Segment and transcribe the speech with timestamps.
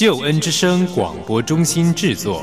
[0.00, 2.42] 救恩之声广播中心制作。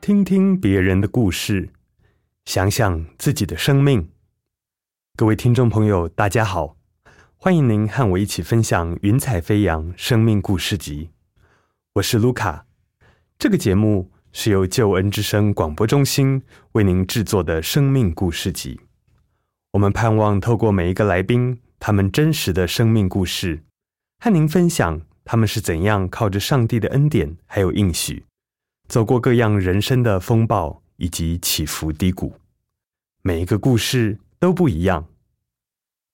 [0.00, 1.68] 听听别人的故事，
[2.46, 4.08] 想想自己的生命。
[5.14, 6.78] 各位听众朋友，大家好，
[7.44, 11.10] 欢迎您和我一起分享《云彩飞扬生命故事集》。
[11.96, 12.64] 我是卢卡。
[13.38, 18.80] 这个节目是由救恩之声广播中心为您制作的生命故事集。
[19.72, 23.62] 我们盼望透过每一个来宾他们真实的生命故事，
[24.20, 28.24] 和您分享他们是怎样靠着上帝的恩典还有应许。
[28.88, 32.36] 走过各样人生的风暴以及起伏低谷，
[33.20, 35.06] 每一个故事都不一样，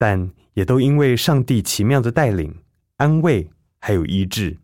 [0.00, 2.62] 但也都因为上帝奇妙的带领、
[2.96, 4.56] 安慰还有医治，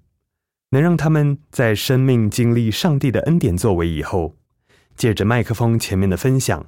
[0.70, 4.34] 能让他们在生命经历上帝的恩典作为以后，
[4.96, 6.66] 借着麦克风前面的分享，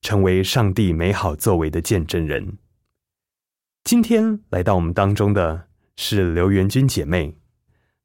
[0.00, 2.56] 成为上帝美好作为的见证人。
[3.82, 7.36] 今天来到我们当中的是刘元君姐妹，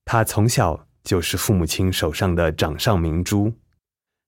[0.06, 0.88] 她从小。
[1.02, 3.54] 就是父母亲手上的掌上明珠，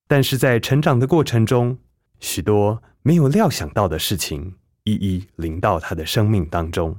[0.07, 1.77] 但是在成长的过程中，
[2.21, 6.97] 许多没有料想到的事情一一临到他的生命当中。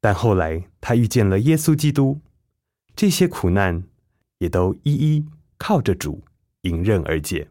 [0.00, 2.20] 但后来他遇见了耶稣基督，
[2.94, 3.84] 这些苦难
[4.38, 5.26] 也都一一
[5.58, 6.22] 靠着主
[6.62, 7.48] 迎刃而解。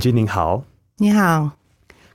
[0.00, 0.64] 君您好，
[0.96, 1.50] 你好，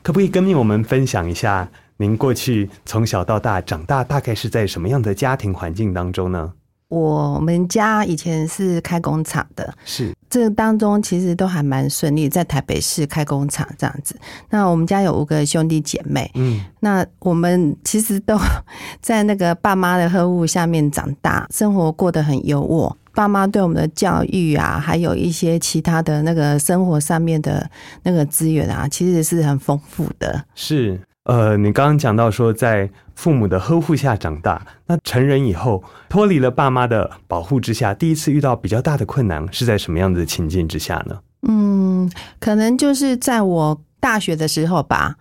[0.02, 6.52] 可不可以跟我们分享一下您过去从小到大长大大概是在什么样的家庭环境当中呢？
[6.88, 14.16] 我们家以前是开工厂的，是这当中其实都还蛮顺利，在台北市开工厂这样子。
[14.50, 18.38] 那我们家有五个兄弟姐妹，嗯，那我们其实都
[19.02, 22.94] 在那个爸妈的呵护下面长大，生活过得很优渥。
[23.16, 27.68] 爸妈对我们的教育啊，还有一些其他的那个生活上面的
[28.04, 30.44] 那个资源啊，其实是很丰富的。
[30.54, 41.18] 是，呃，你刚刚讲到说，在父母的呵护下长大，那成人以后脱离了爸妈的保护之下，第一次遇到比较大的困难是在什么样的情境之下呢？
[41.48, 45.16] 嗯，可能就是在我大学的时候吧。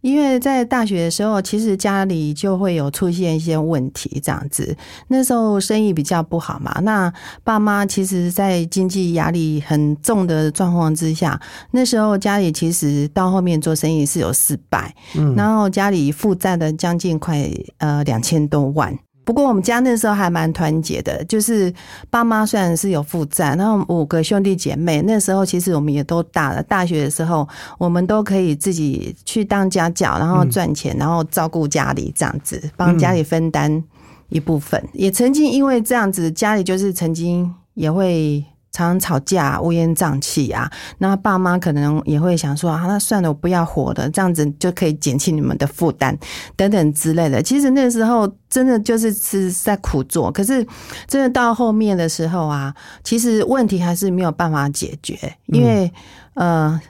[0.00, 4.76] 因为在大学的时候，其实家里就会有出现一些问题，这样子。
[5.08, 7.12] 那时候生意比较不好嘛，那
[7.44, 11.40] 爸妈其实，在经济压力很重的状况之下，
[11.72, 18.98] 那时候家里其实到后面做生意是有失败，嗯，然后家里负债的将近快呃两千多万。
[19.24, 21.72] 不过我们家那时候还蛮团结的，就是
[22.08, 26.62] 爸妈虽然是有负债，然后五个兄弟姐妹那时候其实我们也都大了。
[26.62, 27.48] 大学的时候，
[27.78, 33.82] 我们都可以自己去当家教，然后赚钱，然后照顾家里这样子，帮家里分担
[34.30, 34.82] 一部分。
[34.92, 38.44] 也曾经因为这样子，家里就是曾经也会。
[38.72, 40.70] 常常吵架，乌烟瘴气啊！
[40.98, 46.16] 那爸妈可能也会想说啊，那算了，我不要活了，这样子就可以减轻你们的负担，
[46.54, 47.42] 等等之类的。
[47.42, 50.64] 其实那时候真的就是是在苦做，可是
[51.08, 52.72] 真的到后面的时候啊，
[53.02, 55.92] 其实问题还是没有办法解决，因为
[56.34, 56.80] 呃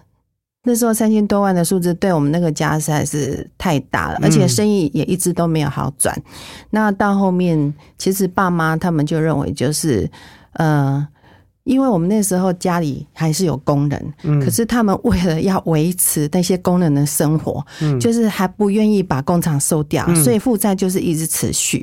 [0.65, 6.15] 那时候三千多万的数字对我们那个家实在是太大了，而且生意也一直都没有好转。
[6.69, 10.07] 那到后面，其实爸妈他们就认为就是
[10.53, 11.09] 呃。
[11.71, 14.41] 因为我们那时候家里还是有工人，嗯。
[14.41, 17.99] 可是他们为了要维持那些工人的生活，嗯。
[18.01, 21.81] 就是还不愿意把工厂收掉，所以负债就是一直持续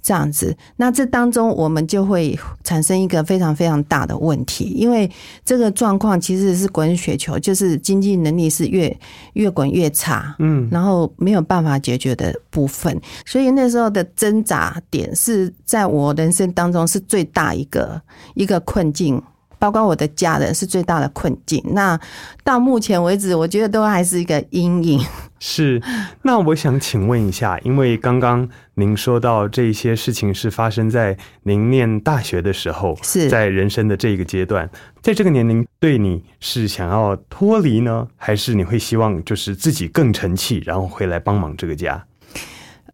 [0.00, 0.56] 这样子。
[0.76, 5.10] 那这当中我们就会产生一个非常非常大的问题，因为
[5.44, 8.96] 这个状况其实是滚雪球，就是经济能力是越
[9.32, 18.00] 越滚越差，嗯，然后没有办法解决的部分，所以那时候的挣扎点是在我人生当中是最大一个
[18.34, 19.20] 一个困境。
[19.70, 21.62] 包括我的家人是最大的困境。
[21.72, 21.98] 那
[22.42, 25.00] 到目前为止，我觉得都还是一个阴影。
[25.40, 25.80] 是，
[26.22, 34.68] 那我想请问一下，因为刚刚您说到这些事情是发生在您念大学的时候，是在人生的这个阶段，
[35.02, 42.06] 在这个年龄，对你是想要脱离呢，还是你会希望就是自己更成器，然后回来帮忙这个家？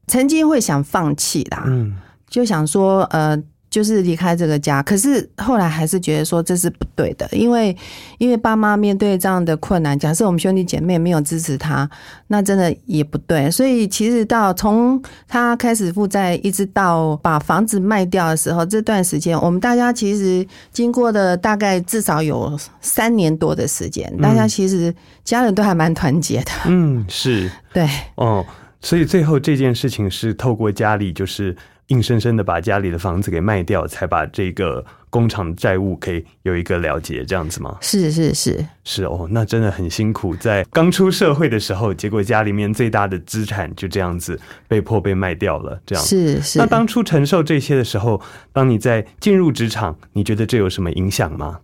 [0.07, 1.97] 曾经会想放弃啦，嗯，
[2.29, 3.41] 就想说，呃，
[3.71, 4.83] 就是离开这个家。
[4.83, 7.75] 可是后来还是觉得说这是不对的，因为
[8.19, 11.89] 因为爸妈面对这样的困难，假设我们兄弟姐妹没有支持他，
[12.27, 13.51] 那真的也不对。
[13.51, 26.51] 所以其实到从他开始负债，一直到把房子卖掉的时候，这段时间我们大家其实经过的大概至少有三年多的时间，大家其实家人都还蛮团结的。
[26.67, 28.45] 嗯，是对，哦，
[28.81, 31.55] 所以最后这件事情是透过家里就是
[31.91, 37.77] 硬生生的把家里的房子给卖掉，才把这个工厂债务可以有一个了结，这样子吗？
[37.81, 46.05] 是是是，是哦，那真的很辛苦，在刚出社会的时候，结果家里面最大的资产就这样子被迫被卖掉了，这样。
[46.05, 46.59] 是是。
[46.59, 48.21] 那当初承受这些的时候，
[48.53, 51.61] 当你在进入职场，你觉得这有什么影响吗？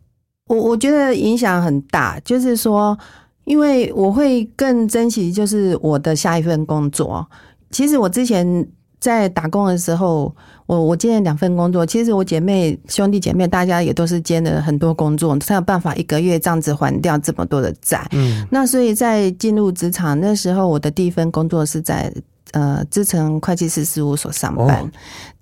[0.48, 2.96] 我我觉得影响很大，就是说，
[3.44, 7.28] 因为我会更珍惜，就是我的下一份工作。
[7.70, 8.66] 其实我之前
[9.06, 10.34] 在打工的时候，
[10.66, 11.86] 我我兼了两份工作。
[11.86, 18.04] 其实我姐妹兄弟姐妹大家也都是兼了很多工作，才有办法一个月这样子还掉这么多的债。
[18.10, 22.12] 嗯那所以在进入职场那时候，我的第一份工作是在
[22.50, 24.90] 呃资诚会计师事务所上班，哦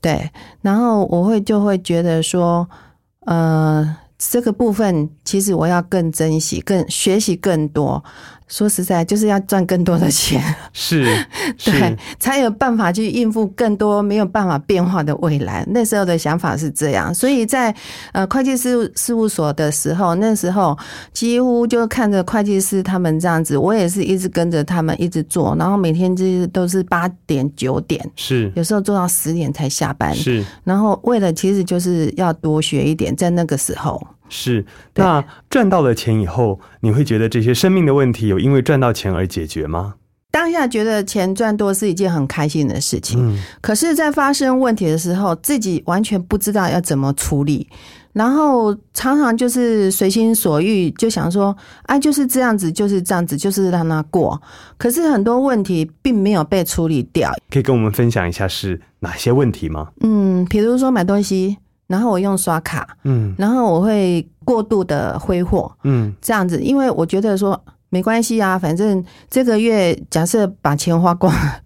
[0.02, 0.30] 对，
[0.60, 2.68] 然后我会就会觉得说，
[3.24, 8.04] 呃，这个部分其实我要更珍惜、更学习更多。
[8.46, 10.42] 说实在，就是要赚更多的钱，
[10.72, 11.04] 是
[11.64, 15.64] 对，，才有办法去应付更多没有办法变化的未来。
[15.70, 17.74] 那时候的想法是这样，所以在
[18.12, 20.76] 呃会计事务事务所的时候，那时候
[21.12, 28.52] 几乎就看着会计师他们这样子，我也是一直跟着他们一直做，然后每天就是都是八点九点，是。
[28.54, 30.14] 有时候做到十点才下班。
[30.14, 30.44] 是。
[30.62, 34.00] 然后为了其实就是要多学一点，在那个时候，
[34.34, 34.66] 是。
[34.96, 39.94] 那赚到了钱以后，你会觉得这些生命的问题有因为赚到钱而解决吗？
[40.32, 43.20] 当下觉得钱赚多是一件很开心的事情。
[43.20, 47.68] 嗯，可是，在发生问题的时候，自己完全不知道要怎么处理，
[48.12, 54.42] 然后常常就是随心所欲，就想说，啊，就是这样子，就是这样子，就是让它过。
[54.76, 59.90] 可是很多问题并没有被处理掉，可以跟我们分享一下是哪些问题吗？
[60.00, 63.34] 嗯，比如说买东西，然后我用刷卡，嗯。
[63.38, 66.14] 然后我会过度的挥霍，嗯。
[66.20, 71.60] 这样子，因为我觉得说没关系啊，反正这个月假设把钱花光了，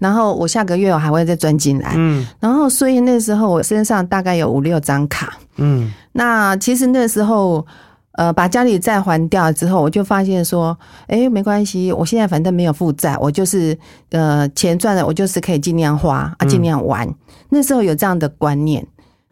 [0.00, 2.26] 然后我下个月我还会再赚进来，嗯。
[2.40, 5.92] 然后所以那时候我身上大概有五六张卡，嗯。
[6.12, 7.66] 那其实那时候。
[8.12, 10.76] 呃，把家里债还掉之后，我就发现说，
[11.06, 13.78] 哎，没关系，我现在反正没有负债，我就是
[14.10, 17.08] 呃钱赚了，我就是可以尽量花啊，尽量玩。
[17.50, 18.84] 那时候有这样的观念，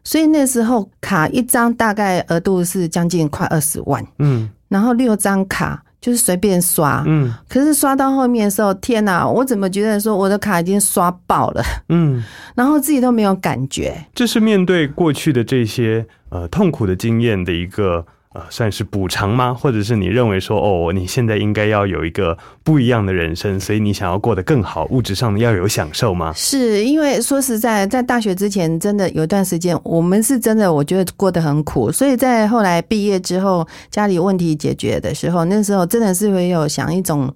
[0.07, 4.49] 所以那时候卡一张大概额度是将近快二十万，嗯。
[4.69, 7.33] 然后六张卡就是随便刷，嗯。
[7.49, 12.23] 可是刷到后面的时候，天哪，我怎么觉得说我的卡已经刷爆了，嗯，
[12.55, 13.93] 然后自己都没有感觉。
[14.15, 18.05] 这是面对过去的这些呃痛苦的经验的一个。
[18.49, 19.53] 算是补偿吗？
[19.53, 26.31] 或者是你认为说，哦，你现在应该要有一个不一样的人生，所以你想要过得更好，物质上要有享受吗？
[26.35, 31.91] 是因为说实在，在大学之前，真的有一段时间，我们是真的，我觉得过得很苦。
[31.91, 37.33] 所以在后来毕业之后，家里问题解决的时候，那时候真的是会有想一种，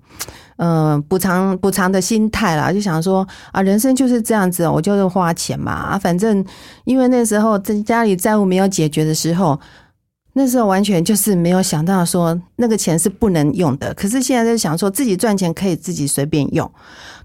[0.57, 6.43] 嗯，补偿补偿的心态啦，就想说啊，人生就是这样子，我就是花钱嘛，反正
[6.85, 9.59] 因为那时候在家里债务没有解决的时候。
[10.33, 16.71] 那时候完全就是没有想到说那个钱是不能用的，可是现在就想说自己赚钱可以自己随便用，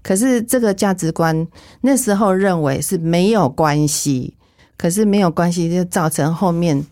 [0.03, 1.47] 可是这个价值观
[1.81, 4.33] 那时候认为是没有关系，
[4.77, 6.85] 可是没有关系就造成后面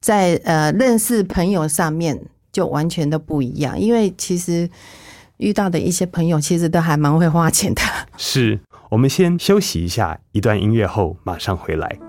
[0.00, 2.18] 在呃认识朋友上面
[2.50, 4.70] 就完全都不一样，因为其实
[5.36, 7.82] 遇到的一些朋友其实都还蛮会花钱的。
[8.16, 8.58] 是
[8.88, 12.07] 我们先休息一下，一段音乐后马上回来。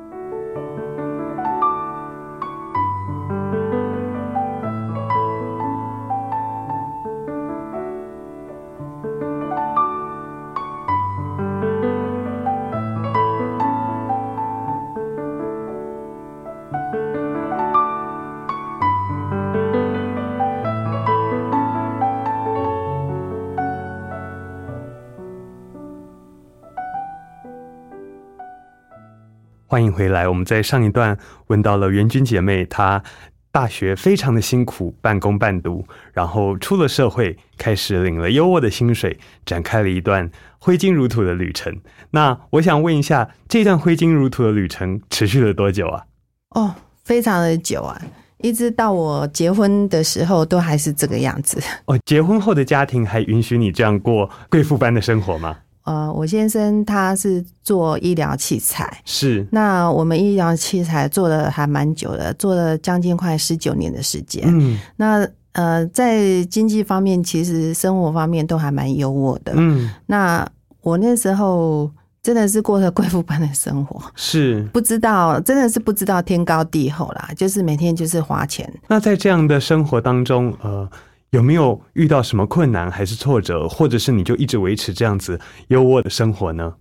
[29.80, 30.28] 欢迎回来。
[30.28, 31.18] 我们在上一段
[31.48, 33.02] 问到了袁军姐妹，她
[33.50, 41.74] 大大学非常的辛苦，半工半读，然后出了社会，开始领了优渥的薪水，展开了一段挥金如土的旅程。
[42.12, 46.04] 那我想问一下，这段挥金如土的旅程持续了多久啊？
[46.52, 48.02] 哦，非常的久啊，
[48.38, 51.62] 一直到我结婚的时候都还是这个样子。
[51.86, 55.58] 哦，结婚后的家庭还允许你这样过贵妇般的生活吗？
[55.90, 64.44] 呃，我先生他是做医疗器材，是，那我们医疗器材做的还蛮久的，做了将近快十九年的时间。
[64.46, 69.52] 嗯那呃，在经济方面，其实生活方面都还蛮优渥的。
[69.56, 70.48] 嗯，那
[70.82, 71.90] 我那时候
[72.22, 74.62] 真的是过着贵妇般的生活，是。
[74.72, 78.72] 不知道真的是不知道天高地厚啦，就是每天就是花钱。
[78.88, 80.88] 那在这样的生活当中，呃，
[81.32, 86.74] 有没有遇到什么困难还是挫折，或者是你就一直维持这样子优渥的生活呢？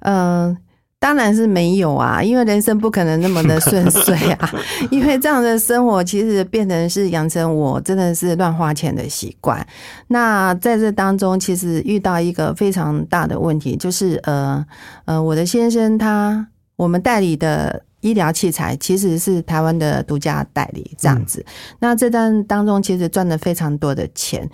[0.00, 0.56] 嗯、
[0.98, 4.50] 当然是没有啊，因为人生不可能那么的顺遂啊。
[4.90, 9.64] 因为这样的生活其实变成是养成我真的是乱花钱的习惯。
[10.08, 14.64] 那在这当中，其实遇到一个非常大的问题，就是呃
[15.04, 17.84] 呃，我的先生他我们代理的。
[18.08, 21.44] 医疗器材其实是台湾的独家代理，这样子。
[21.78, 24.48] 那这段当中其实赚了非常多的钱，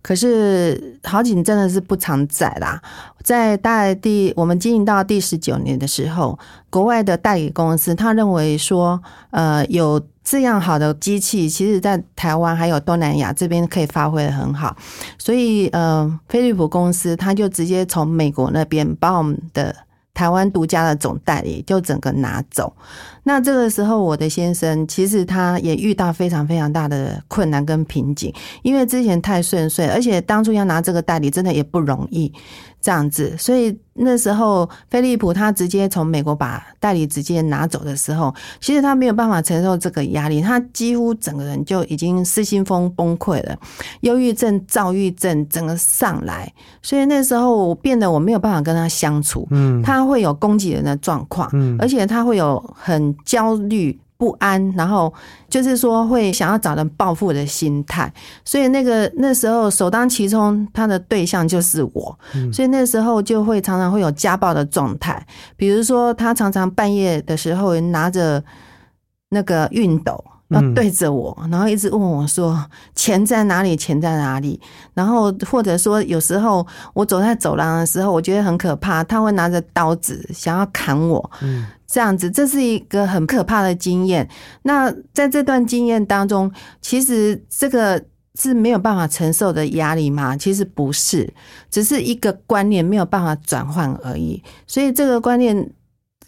[0.00, 2.80] 可是好景真的是不常在啦。
[3.24, 6.38] 在大概第我们经营到第十九年的时候，
[6.70, 14.76] 国外的代理公司他认为说，呃，有这样好的机器，其实在台湾还有东南亚这边可以发挥的很好，
[15.18, 19.74] 所以呃，飞利浦公司他就直接从美国那边把我们的。
[20.20, 22.70] 台湾独家的总代理就整个拿走，
[23.22, 32.30] 那这个时候我的先生其实他也遇到非常非常大的困难跟瓶颈，因为之前太顺遂，而且当初要拿这个代理真的也不容易，
[32.80, 43.56] 这样子，所以那时候飞利浦他直接从美国把代理直接拿走的时候，其实他没有办法承受这个压力，他几乎整个人就已经失心疯崩溃了，
[44.00, 46.50] 忧郁症、躁郁症整个上来，
[46.82, 49.82] 所以那时候我变得我没有办法跟他相处，嗯。
[49.82, 51.76] 他会有攻击人的状况，嗯。
[51.78, 53.98] 而且他会有很焦虑。
[54.20, 55.10] 不安，然后
[55.48, 58.12] 就是说会想要找人报复的心态，
[58.44, 62.18] 所以那个那时候首当其冲，他的对象就是我，
[62.52, 68.44] 所以那时候就会常常会有家暴的状态，比如说他常常半夜的时候拿着
[69.30, 70.22] 那个熨斗。
[70.74, 72.64] 对着我，然后一直问我说
[72.94, 74.60] 钱在哪里，钱在哪里？
[74.94, 84.28] 然后或者说有时候我走在走廊的时候，我觉得很可怕，他会拿着刀子想要砍我，嗯这样子，这是一个很可怕的经验。
[84.62, 88.00] 那在这段经验当中，其实这个
[88.36, 90.36] 是没有办法承受的压力吗？
[90.36, 91.32] 其实不是，
[91.68, 94.42] 只是一个观念没有办法转换而已。
[94.66, 95.68] 所以这个观念，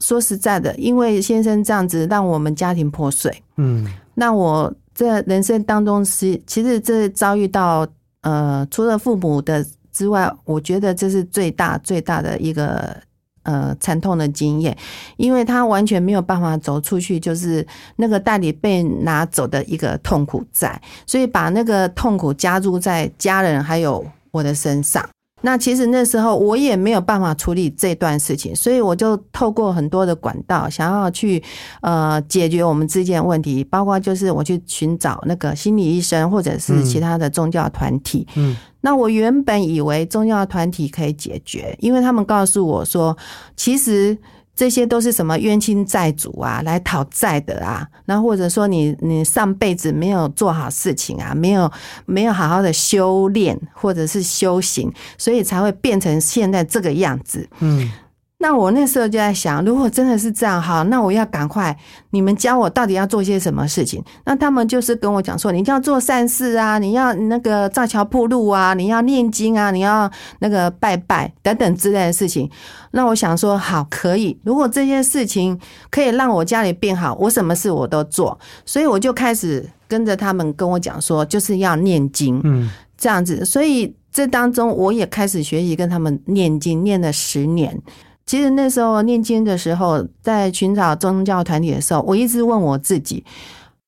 [0.00, 7.86] 说实在的，因为先生这样子让我们家庭破碎，嗯那我在人生当中是，其实这遭遇到
[8.22, 12.96] 呃，除了父母的之外，我觉得这是最大最大的一个
[13.42, 14.76] 呃惨痛的经验，
[15.16, 17.66] 因为他完全没有办法走出去，就是
[17.96, 25.08] 那个代理被拿走的一个痛苦在，所以把那个痛苦加注在家人还有我的身上。
[25.42, 31.42] 那其实那时候我也没有办法处理这段事情，所以我就透过很多的管道，想要去
[31.82, 38.26] 呃解决我们之间的问题，包括就是我去寻找那个心理医生或者是其他的宗教团体。
[38.34, 43.16] 嗯那我原本以为宗教团体可以解决，因为他们告诉我说，
[43.56, 44.18] 其实
[44.54, 51.70] 这些都是什么冤亲债主啊，来讨债的啊，那或者说你你上辈子没有做好事情啊，没有
[52.04, 57.48] 没有好好的修炼或者是修行，所以才会变成现在这个样子。
[57.60, 57.90] 嗯
[58.42, 61.74] 那我那时候就在想，如果真的是这样，好，那我要赶快，
[62.10, 64.02] 你们教我到底要做些什么事情？
[64.24, 72.50] 那他们就是跟我讲说，你要做善事啊，你要那个造桥铺路啊，你要念经啊，你要那个拜拜等等之类的事情。
[72.90, 74.36] 那我想说，好，可以。
[74.42, 75.56] 如果这件事情
[75.88, 78.36] 可以让我家里变好，我什么事我都做。
[78.66, 82.40] 所以我就开始跟着他们跟我讲说，就是要念经。
[82.42, 82.68] 嗯
[82.98, 87.80] 这样子，所以这当中我也开始学习跟他们念经，念了十年。
[88.24, 93.24] 其实那时候念经的时候，在寻找宗教团体的时候，我一直问我自己：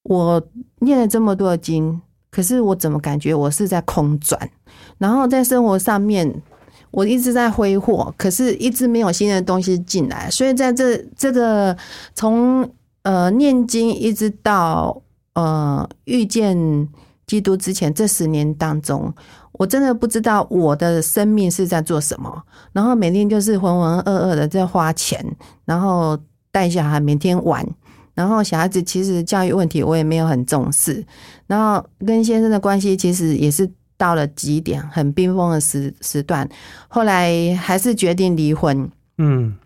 [0.02, 0.42] 我
[0.80, 2.00] 念了这么多经，
[2.30, 4.50] 可是我怎么感觉我是在空转？
[4.98, 6.42] 然后在生活上面，
[6.90, 10.30] 我一直在挥霍，可是一直没有新的东西进来。
[10.30, 11.76] 所以在这这个
[12.14, 12.68] 从
[13.02, 15.00] 呃念经一直到
[15.34, 16.88] 呃遇见
[17.26, 19.12] 基督之前这十年当中，
[19.54, 22.42] 我真的不知道我的生命是在做什么，
[22.73, 25.25] 然后每天就是浑浑噩噩的在花钱，
[25.64, 26.18] 然后
[26.52, 27.66] 带小孩每天玩，
[28.14, 31.04] 然后小孩子其实教育问题我也没有很重视，
[31.46, 36.49] 然后跟先生的关系其实也是到了极点，很冰封的时时段，
[36.88, 39.56] 后来还是决定离婚，嗯。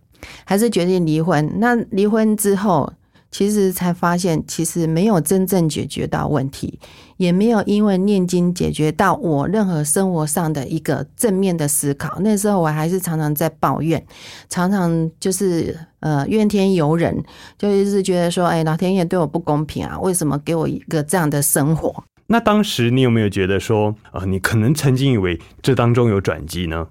[0.44, 1.48] 还是决定离婚。
[1.60, 2.92] 那离婚之后，
[3.30, 6.78] 其实才发现，其实没有真正解决到问题，
[7.18, 12.18] 也没有因为念经解决到我任何生活上的一个正面的思考。
[12.20, 14.02] 那时候我还是常常在抱怨，
[14.48, 17.22] 常常就是呃怨天尤人，
[17.58, 22.04] 就一直觉得说，哎，老天爷对我不公平啊，为什么给我一个这样的生活？
[22.28, 26.86] 那当时你有没有觉得说，啊、你可能曾经以为这当中有转机呢？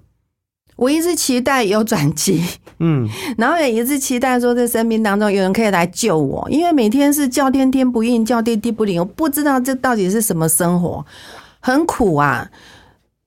[0.78, 2.40] 我一直期待有转机，
[2.78, 3.06] 嗯。
[3.36, 11.04] 然后也一直期待说，在生命当中有人可以来救我，因为每天是叫天天不应，叫地地不灵，我不知道这到底是什么生活，
[11.60, 12.48] 很苦啊。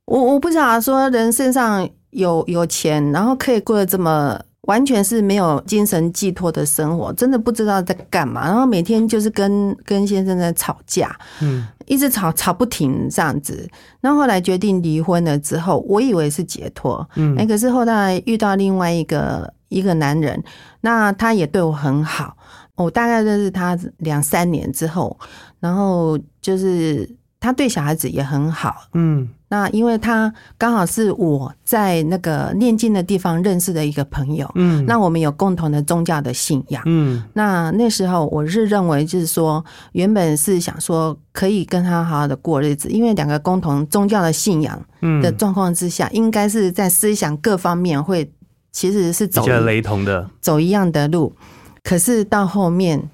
[0.05, 4.39] 我我不晓得说人身上有有钱，然后可以过得这么
[4.71, 8.45] 完全是没有精神寄托的生活，真的不知道在干嘛。
[8.45, 13.69] 然后每天就是跟跟先生在吵架，嗯一直吵吵不停这样子。
[13.99, 20.41] 然后后来决定离婚了之后，我以为是解脱，嗯哎、可是后来遇到另外一个一个男人，
[20.79, 22.37] 那他也对我很好。
[22.75, 25.19] 我大概认识他两三年之后，
[25.59, 27.07] 然后就是
[27.41, 28.87] 他对小孩子也很好。
[28.93, 36.81] 嗯那因为他刚好是我在那个念经的地方认识的一个朋友，嗯那我们有共同的宗教的信仰。
[36.85, 48.31] 嗯那那时候我是认为，就是说，原本是想说可以跟他好好的过日子，因为两个共同宗教的信仰嗯的状况之下，应该是在思想各方面会
[48.71, 51.35] 其实是走比较雷同的，走一样的路。
[51.83, 53.09] 可是到后面，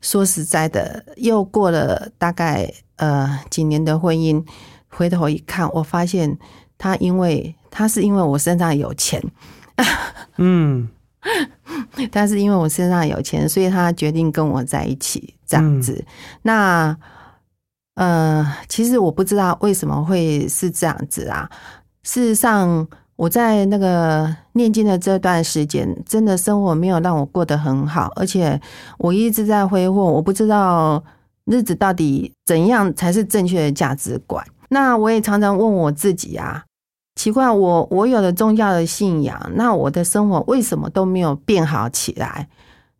[0.00, 4.44] 说实在的，又过了大概呃几年的婚姻，
[4.90, 6.38] 回头一看，我发现
[6.76, 9.22] 他因为他是因为我身上有钱，
[10.36, 10.88] 嗯
[12.10, 16.04] 他是因为我身上有钱，所以他决定跟我在一起这样子。
[16.42, 16.96] 那
[17.94, 21.48] 呃，其实我不知道为什么会是这样子啊。
[22.02, 28.58] 事实上，我在那个念经的这段时间，真的生活没有让我过得很好，而且
[28.96, 31.04] 我一直在挥霍，我不知道
[31.44, 34.42] 日子到底怎样才是正确的价值观。
[34.70, 36.64] 那我也常常问我自己啊，
[37.16, 42.48] 奇怪，我我有了宗教的信仰，那我的生活为什么都没有变好起来？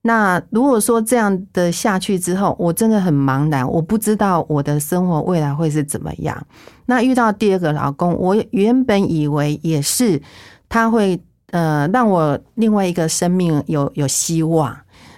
[0.03, 6.47] 那如果说这样的下去之后，我真的很茫然，我不知道我的生活未来会是怎么样。
[6.87, 10.21] 那遇到第二个老公，我原本以为也是
[10.69, 14.75] 他会呃让我另外一个生命有有希望，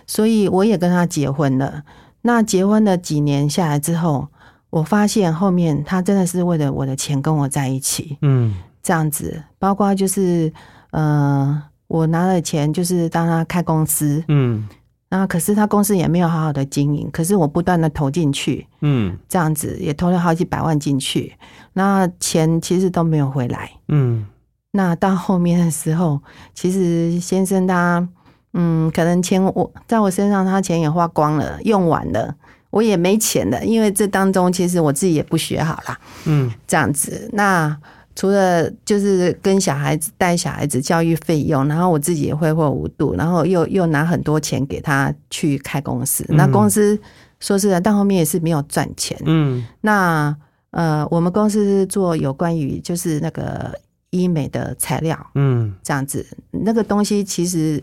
[0.06, 1.84] 所以我也跟他结婚了。
[2.22, 4.28] 那结婚了几年下来之后，
[4.72, 8.16] 我发现后面他真的是为了我的钱跟我在一起。
[8.22, 10.50] 嗯这样子，包括就是
[10.92, 14.66] 呃，我拿了钱就是当他开公司，嗯
[15.10, 21.34] 那可是他公司也没有好好的经营，可是我不断的投进去，嗯这样子也投了好几百万进去，
[21.74, 23.70] 那钱其实都没有回来。
[23.88, 24.26] 嗯
[24.70, 26.18] 那到后面的时候，
[26.54, 28.08] 其实先生他
[28.54, 32.34] 嗯，可能钱我在我身上，他钱也花光了，用完了，
[32.72, 35.96] 我也没钱的，因为这当中其实我自己也不学好啦。
[36.24, 37.28] 嗯这样子。
[37.32, 37.76] 那
[38.16, 46.24] 除了就是跟小孩子带小孩子教育费用，然后我自己也挥霍无度，然后又又拿很多钱给他去开公司。
[46.30, 46.98] 嗯那公司
[47.40, 49.16] 说实在，到后面也是没有赚钱。
[49.26, 50.34] 嗯那
[50.70, 57.82] 呃，我们公司是做有关于就是那个医美的材料嗯这样子，那个东西其实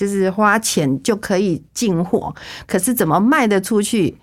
[0.00, 2.34] 就是花钱就可以进货，
[2.66, 4.16] 可是怎么卖得出去？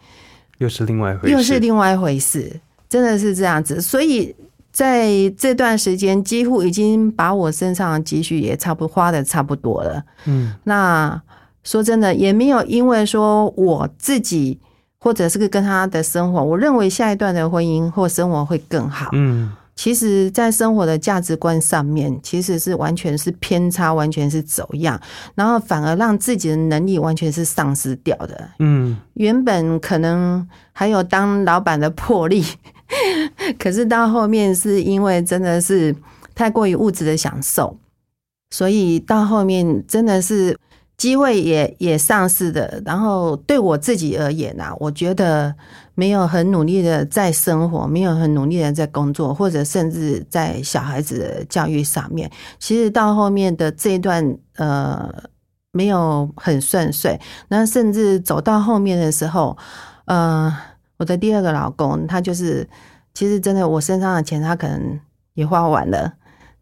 [0.57, 2.59] 又是另外一回事，又是另外一回事，
[2.89, 3.79] 真的是这样子。
[3.79, 4.35] 所以
[4.71, 10.03] 在这段时间，几乎已经把我身上的积蓄也差不多花的差不多了。
[10.25, 11.21] 嗯那
[11.63, 14.59] 说真的，也没有因为说我自己
[14.97, 19.11] 或者是跟他的生活，我认为下一段的婚姻或生活会更好。
[19.11, 24.99] 嗯其实，在生活的价值观上面，其实是完全是偏差，完全是走样，
[25.35, 28.49] 然后反而让自己的能力完全是丧失掉的。
[28.57, 32.43] 嗯原本可能还有当老板的魄力，
[33.59, 35.95] 可是到后面是因为真的是
[36.33, 37.77] 太过于物质的享受，
[38.49, 40.57] 所以到后面真的是
[40.97, 42.81] 机会也也丧失的。
[42.83, 45.53] 然后对我自己而言啊，我觉得
[45.97, 55.13] 没有很努力的在生活，没有很努力的在工作，或者甚至在小孩子的教育上面，其实到后面的这一段呃。
[55.73, 59.55] 没有很顺遂，那甚至走到后面的时候，
[60.05, 60.51] 呃，
[60.97, 62.67] 我的第二个老公，他就是
[63.13, 64.99] 其实真的我身上的钱，他可能
[65.35, 66.11] 也花完了，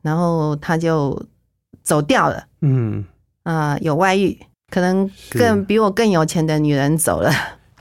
[0.02, 1.18] 然后他就
[1.82, 3.06] 走掉了，嗯
[3.44, 4.38] 啊，有外遇，
[4.70, 7.32] 可能更比我更有钱的女人走了，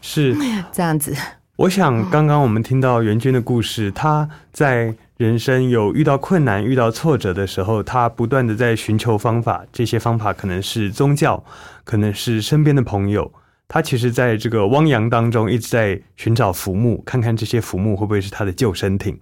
[0.00, 0.36] 是。
[0.70, 1.12] 这样子。
[1.56, 9.64] 我想，刚刚我们听到袁军的故事，他在人生有遇到困难、遇到挫折的时候，他不断的在寻求方法。
[9.72, 11.44] 这些方法可能是宗教，
[11.84, 13.32] 可能是身边的朋友。
[13.68, 19.16] 他其实在这个汪洋当中一直在寻找浮木，看看这些浮木会不会是他的救生艇。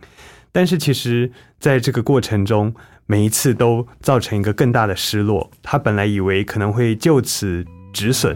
[0.51, 5.51] 但是其实在这个过程中，每一次都造成一个更大的失落。
[5.63, 8.35] 他本来以为可能会就此止损，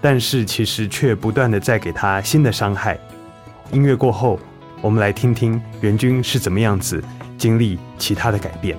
[0.00, 2.98] 但是其实却不断的在给他新的伤害。
[3.72, 4.38] 音乐过后，
[4.80, 7.02] 我们来听听袁军是怎么样子
[7.36, 8.76] 经历其他的改变。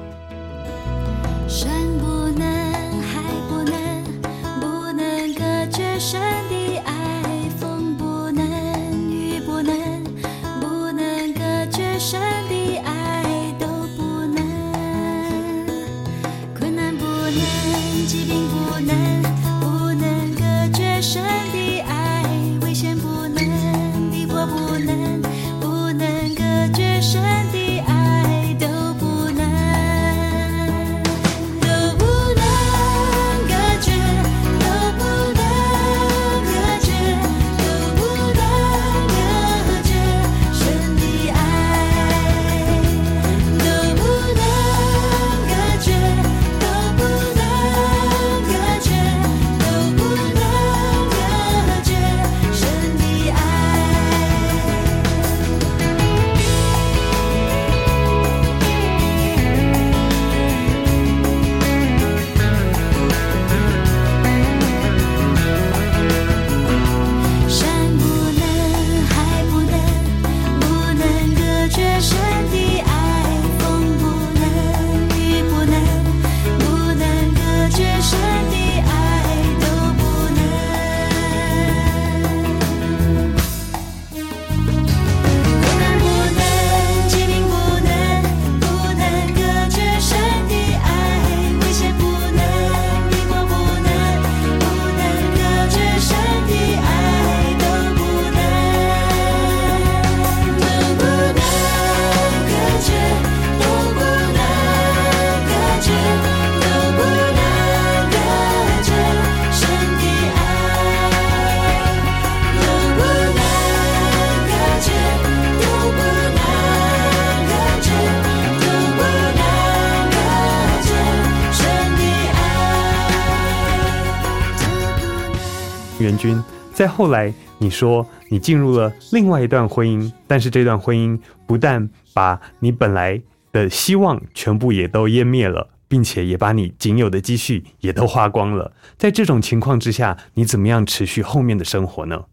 [125.99, 126.41] 袁军，
[126.73, 138.71] 在后来你说你进入了另外一段婚姻，但是这段婚姻不但把你本来的希望全部也都湮灭了，并且也把你仅有的积蓄也都花光了。
[138.97, 142.25] 在这种情况之下，你怎么样持续后面的生活呢？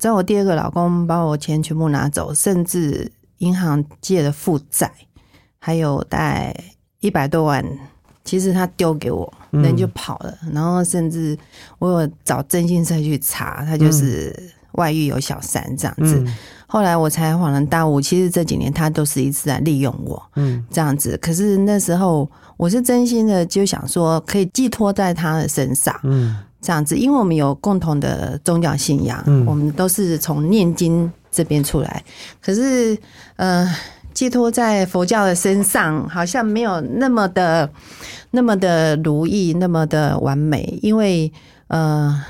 [0.00, 4.90] 在我第二个老公把我钱全部拿走，甚至银行借的负债，
[5.58, 6.54] 还有大概
[7.00, 7.64] 一百多万，
[8.26, 10.34] 其实他丢给我，嗯人就跑了。
[10.52, 11.38] 然后甚至
[11.78, 14.34] 我有找征信社去查，他就是
[14.72, 16.16] 外遇有小三这样子。
[16.18, 16.36] 嗯
[16.68, 21.16] 后来我才恍然大悟，其实这几年他都是一直在利用我嗯这样子。
[21.22, 25.94] 可是那时候我是真心的，就想说可以寄托在他的身上。
[26.02, 32.02] 嗯这样子，因为我们有共同的宗教信仰，嗯我们都是从念经这边出来。
[32.42, 32.98] 可是，
[33.36, 33.72] 呃，
[34.16, 37.70] 寄托在佛教的身上，好像没有那么的、
[38.30, 40.78] 那么的如意，那么的完美。
[40.80, 41.30] 因为，
[41.68, 42.24] 呃，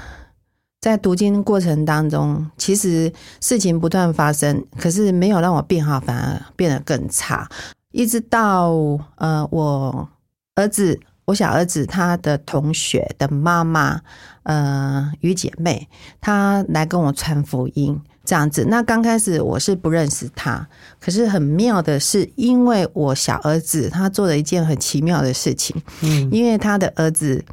[0.81, 7.49] 在读经过程当中，其实事情不断发生，可是没有让我变好，反而变得更差。
[7.93, 8.73] 一直到
[9.15, 10.09] 呃，我
[10.57, 14.01] 儿子，我小儿子他的同学的妈妈，
[14.43, 15.89] 呃，与姐妹，
[16.21, 18.01] 她来跟我传福音。
[18.27, 20.67] 这样子，那刚开始我是不认识他，
[21.01, 26.29] 可是很妙的是，因为我小儿子他做了一件很奇妙的事情，嗯。
[26.33, 27.45] 因为他的儿子，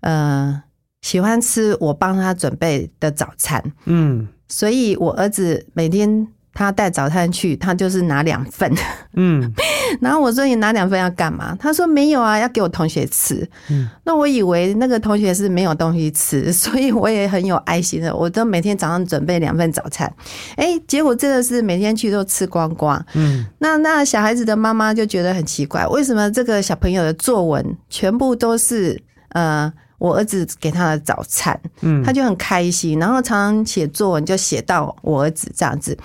[0.00, 0.62] 呃，
[1.02, 4.26] 喜欢吃我帮他准备的早餐，嗯。
[4.48, 8.72] 所以我儿子每天他带早餐去，他就是拿两份。
[9.14, 9.52] 嗯
[10.00, 11.56] 然后我说你拿两份要干嘛？
[11.58, 13.48] 他说没有啊，要给我同学吃。
[13.70, 20.12] 嗯那我以为那个同学是没有东西吃， 所以我也很有爱心的，我都每天早上准备两份早餐。
[20.56, 23.04] 哎，结果真的是每天去都吃光光。
[23.14, 35.96] 嗯那那小孩子的妈妈就觉得很奇怪，为什么这个小朋友的作文全部都是呃我儿子给他的早餐，嗯，他就很开心，然后常常写作文就写到我儿子这样子。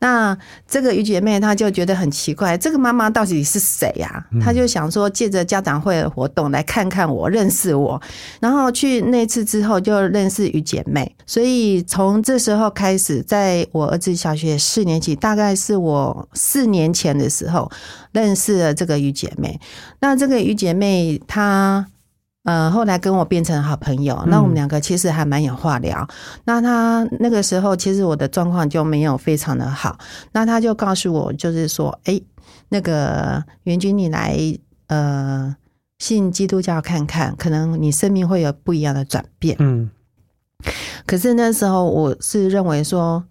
[0.00, 0.36] 那
[0.68, 8.00] 这个于姐妹她就觉得很奇怪，这个妈妈到底是谁呀、她就想说借着家长会的活动来看看我，认识我。
[8.38, 17.68] 然后去那次之后就认识于姐妹，所以从这时候开始，在我儿子小学四年级，大概是我四年前的时候
[18.12, 19.58] 认识了这个于姐妹。
[19.98, 21.84] 那这个于姐妹她。
[22.48, 26.08] 呃，后来跟我变成好朋友，那我们两个其实还蛮有话聊。
[26.44, 29.98] 那他那个时候，其实我的状况就没有非常的好，
[30.32, 32.18] 那他就告诉我，就是说，哎，
[32.70, 34.34] 那个袁君，你来
[34.86, 35.54] 呃
[35.98, 39.54] 信基督教看看，可能你生命会有不一样的转变。
[39.58, 39.90] 嗯
[41.04, 43.22] 可是那时候我是认为说，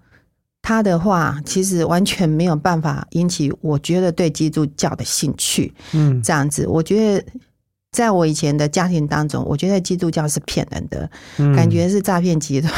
[0.62, 5.74] 他的话其实完全没有办法引起我觉得对基督教的兴趣。
[5.94, 7.26] 嗯这样子，我觉得
[7.98, 11.56] 在我以前的家庭当中，我觉得基督教是骗人的，嗯。
[11.56, 12.72] 感觉是诈骗集团，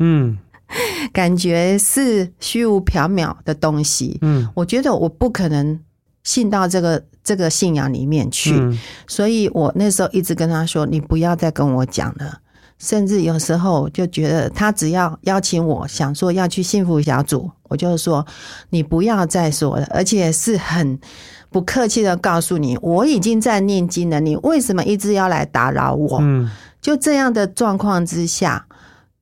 [0.00, 0.36] 嗯。
[1.14, 4.18] 感觉是虚无缥缈的东西。
[4.20, 4.46] 嗯。
[4.54, 5.80] 我觉得我不可能
[6.24, 8.78] 信到这个这个信仰里面去，嗯。
[9.06, 12.40] 所以我那时候一直跟他说：“你不要再跟我讲了。”
[12.78, 18.26] 甚至有时候就觉得他只要邀请我，想说要去幸福小组，我就说
[18.68, 20.98] 你不要再说了，而且是很
[21.50, 26.18] 不客气的告诉你，我已经在念经了，你为什么一直要来打扰我？
[26.20, 28.66] 嗯就这样的状况之下，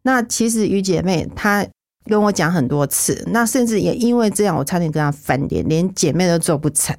[0.03, 1.67] 那其实于姐妹她
[2.05, 6.95] 跟我讲很多次，那甚至也因为这样，我差点跟她翻脸，连姐妹都做不成。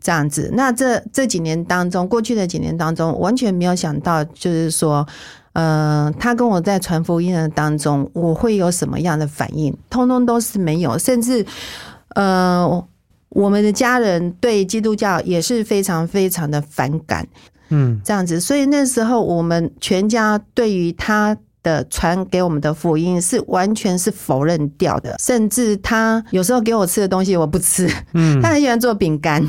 [0.00, 5.06] 这样子，那这这几年当中，过去的几年当中，完全没有想到，就是说，
[5.54, 11.46] 呃，他跟我在传福音的当中，我会有什么样的反应，通通都是没有，甚至，
[12.16, 12.84] 呃，
[13.34, 17.26] 我们的家人对基督教也是非常非常的反感，
[17.68, 29.44] 嗯这样子，所以那时候我们全家对于他的传给我们的福音是完全是否认掉的，甚至他有时候给我吃的东西我不吃，嗯 他很喜欢做饼干，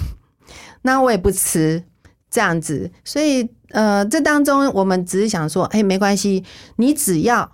[0.81, 1.83] 那我也不吃，
[2.29, 6.43] 这样子，所以呃，这当中我们只是想说，哎，没关系，
[6.77, 7.51] 你只要。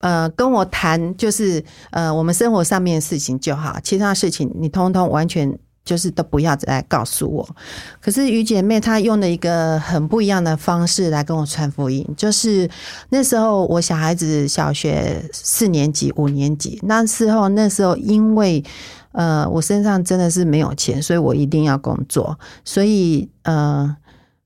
[0.00, 7.48] 呃，跟我谈就是呃，我们生活上面的事情就好，其他事情你通通完全就是都不要再来告诉我。
[8.00, 12.70] 可是于姐妹她用了一个很不一样的方式来跟我传福音，就是
[13.08, 18.62] 那时候我小孩子小学四年级、五年级，那时候那时候因为
[19.10, 23.96] 呃我身上真的是没有钱，所以我一定要工作，所以呃。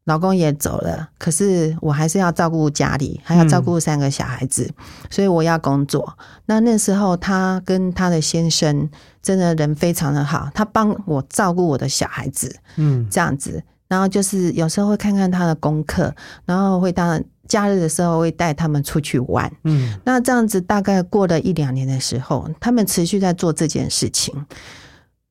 [0.04, 4.68] 老公也走了，可是我还是要照顾家里，还要照顾三个小孩子，
[5.08, 6.16] 所以我要工作。
[6.46, 8.90] 那那时候他跟他的先生
[9.22, 13.62] 真的人非常的好，他帮我照顾我的小孩子，嗯这样子。
[13.86, 16.12] 然后就是有时候会看看他的功课，
[16.46, 19.52] 然后会当假日的时候会带他们出去玩。
[19.64, 24.34] 嗯那这样子大概过了一两年的时候，他们持续在做这件事情。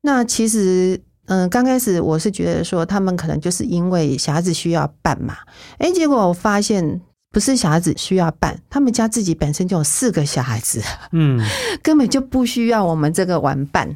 [0.01, 5.37] 那其实，嗯，刚开始我是觉得说，他们可能就是因为小孩子需要办嘛，
[5.79, 6.99] 诶，结果我发现
[7.31, 10.81] 不是小孩子需要办，他们家自己本身就有四个小孩子，
[11.13, 11.39] 嗯
[11.81, 13.95] 根本就不需要我们这个玩伴。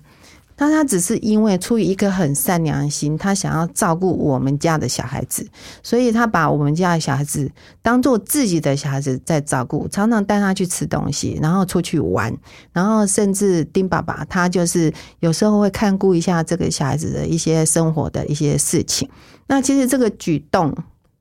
[0.58, 5.46] 那他只是因为出于一颗很善良的心，他想要照顾我们家的小孩子，
[5.84, 12.34] 所以他把我们家的小孩子当做自己的小孩子在照顾，常常带他去吃东西，然后出去玩，
[12.72, 19.10] 然后甚至丁爸爸他就是有时候会看顾一下这个小孩子的一些生活的一些事情。
[19.48, 20.74] 那其实这个举动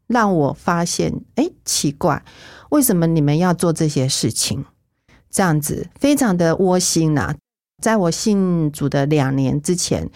[0.07, 2.23] 让我发现，哎，奇怪，
[2.71, 4.65] 为什么你们要做这些事情？
[5.31, 7.35] 这样子非常的窝心呐、
[7.85, 10.09] 在我信主的两年之前，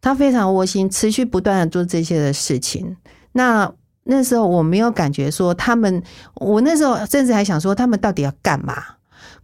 [0.00, 2.96] 他非常窝心，持续不断的做这些的事情。
[3.30, 6.02] 那那时候我没有感觉说他们，
[6.34, 8.82] 我那时候甚至还想说他们到底要干嘛。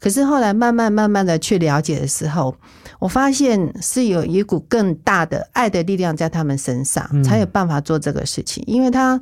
[0.00, 2.52] 可是后来慢慢慢慢的去了解的时候，
[2.98, 8.64] 我发现是有一股更大的爱的力量在他们身上，嗯才有办法做这个事情。
[8.66, 9.20] 因为他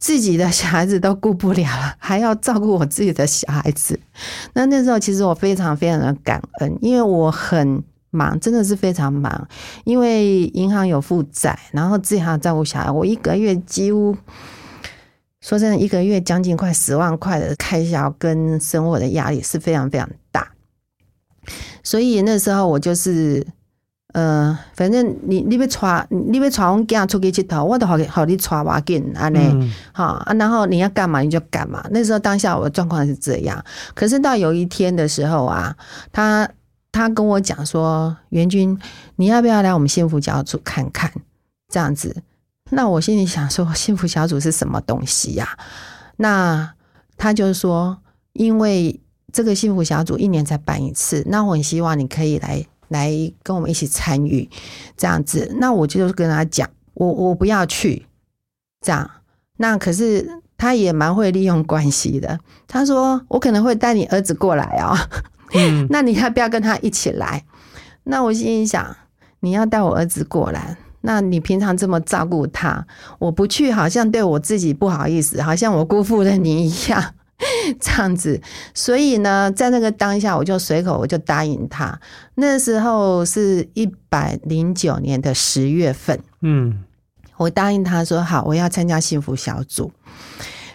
[0.00, 4.00] 自己的小孩子都顾不了了，还要照顾我自己的小孩子。
[4.54, 9.46] 那那时候其实我非常非常的感恩，因为我很忙，真的是非常忙，
[9.84, 14.16] 因为银行有负债，然后自己还要照顾小孩，我一个月几乎。
[15.42, 20.52] 说真的，一个月将近快十万块的开销跟生活的压力是非常非常大，
[21.82, 23.46] 所以那时候我就是，
[24.12, 29.38] 呃，反正你你要带你要带我囝出去佚佗，我都好好你带我紧安尼。
[29.38, 31.84] 嗯好啊，然后你要干嘛你就干嘛。
[31.90, 35.76] 那时候当下我的状况是这样，可是到有一天的时候啊，
[36.10, 36.48] 他
[36.90, 38.78] 他跟我讲说，袁军，
[39.16, 41.12] 你要不要来我们幸福小组看看？
[41.68, 42.22] 这样子，
[42.70, 45.56] 那我心里想说，幸福小组是什么东西呀、
[46.16, 46.74] 那
[47.16, 47.98] 他就说，
[48.32, 49.00] 因为
[49.32, 53.10] 这个幸福小组一年才办一次，那我很希望你可以来来
[53.42, 54.48] 跟我们一起参与
[54.96, 55.50] 这样子。
[55.58, 58.06] 那我就跟他讲，我我不要去，
[58.80, 59.10] 这样。
[59.56, 62.38] 那可是他也蛮会利用关系的。
[62.68, 64.96] 他说我可能会带你儿子过来哦，
[65.54, 67.44] 嗯 那你要不要跟他一起来？
[68.04, 68.96] 那我心里想，
[69.40, 72.86] 你要带我儿子过来，那你平常这么照顾他，
[73.18, 77.14] 我不去好像对我自己不好意思，好像我辜负了你一样。
[77.80, 78.40] 这样子，
[78.74, 82.00] 所以呢，在那个当下，我就随口我就答应他。
[82.34, 86.84] 那时候是一百零九年的十月份，嗯
[87.36, 89.90] 我答应他说好，我要参加幸福小组。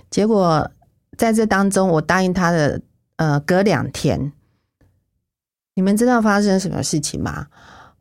[0.09, 0.71] 结果
[1.17, 2.81] 在这当中，我答应他的
[3.17, 4.31] 呃，隔两天，
[5.75, 7.47] 你们知道发生什么事情吗？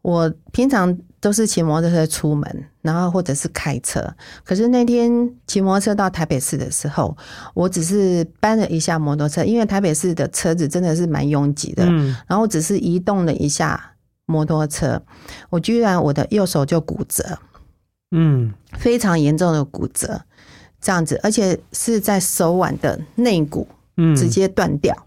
[0.03, 4.15] 我平常都是骑摩托车出门，然后或者是开车。
[4.45, 5.11] 可是那天
[5.47, 7.17] 骑摩托车到台北市的时候，
[7.55, 11.87] 我只是搬了一下摩托车，因为台北市的车子真的是蛮拥挤的。
[11.87, 13.95] 嗯然后只是移动了一下
[14.27, 15.01] 摩托车，
[15.49, 17.39] 我居然我的右手就骨折。
[18.11, 20.21] 嗯非常严重的骨折，
[20.79, 25.07] 这样子，而且是在手腕的内骨嗯，直接断掉。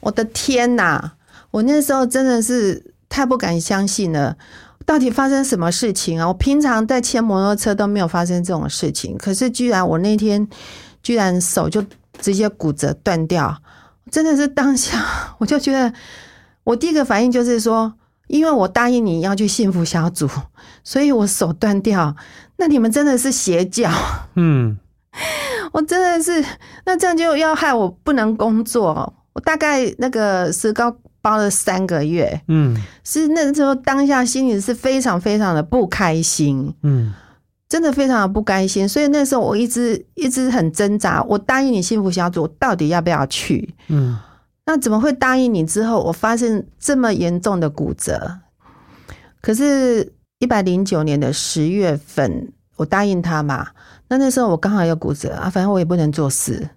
[0.00, 1.16] 我的天哪！
[1.50, 4.38] 我那时候真的是太不敢相信了，
[4.88, 6.26] 到底发生什么事情啊？
[6.26, 10.48] 我平常在骑摩托车都没有发生这种事情，可是居然我那天
[11.02, 11.84] 居然手就
[12.18, 13.54] 直接骨折断掉，
[14.10, 14.98] 真的是当下
[15.36, 15.92] 我就觉得，
[16.64, 17.92] 我第一个反应就是说，
[18.28, 20.26] 因为我答应你要去幸福小组，
[20.82, 22.16] 所以我手断掉。
[22.56, 23.90] 那你们真的是邪教，
[24.36, 24.78] 嗯
[25.72, 26.42] 我真的是，
[26.86, 29.12] 那这样就要害我不能工作。
[29.34, 37.12] 我大概那个石膏包了三个月，嗯是那时候当下心里是非常非常的不开心，嗯
[37.68, 38.88] 真的非常的不开心。
[38.88, 43.74] 所以那时候我一直一直很挣扎，我答应你幸福小组，我到底要不要去？
[43.88, 44.18] 嗯
[44.64, 48.38] 那怎么会答应你之后，我发现这么严重的骨折？
[49.40, 53.68] 可是，一百零九年的十月份，我答应他嘛，
[54.08, 56.68] 那那时候我刚好有骨折啊，反正我也不能做事，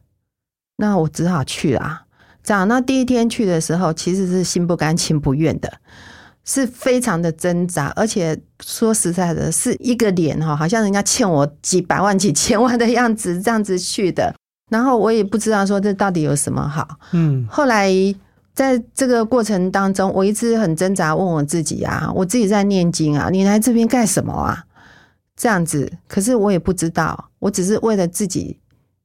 [0.77, 2.05] 那我只好去啦。
[2.10, 2.10] 这
[2.47, 5.71] 样，那第一天去的时候，其实是心不甘情不愿的，
[6.43, 14.33] 是非常的挣扎，而且说实在的，是一个脸哈，好像人家欠我几百万、几千万的样子，这样子去的。
[14.69, 16.87] 然后我也不知道说这到底有什么好。
[17.11, 17.91] 嗯后来
[18.53, 24.65] 在这个过程当中，我一直很挣扎，问我自己啊，我自己在念经啊，你来这边干什么啊？
[25.35, 28.59] 这样子，可是我也不知道，我只是为了自己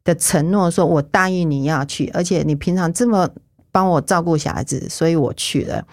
[0.07, 3.29] 的承诺，说我答应你要去，而且你平常这么
[3.71, 5.85] 帮我照顾小孩子，所以我去了。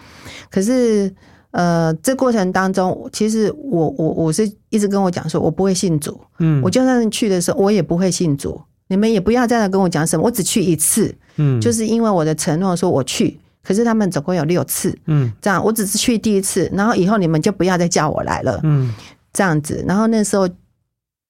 [0.50, 1.12] 可是，
[1.50, 8.60] 呃，这过程当中，其实我我我是一直跟我讲说，我不会信主，嗯，我就算去的时候，我也不会信主。
[8.86, 18.94] 你们也不要再来跟我讲什么，我只去一次，嗯就是因为我的承诺说我去，可是他们总共有六次，嗯这样我只是去第一次，然后以后你们就不要再叫我来了，嗯
[19.32, 19.82] 这样子。
[19.88, 20.48] 然后那时候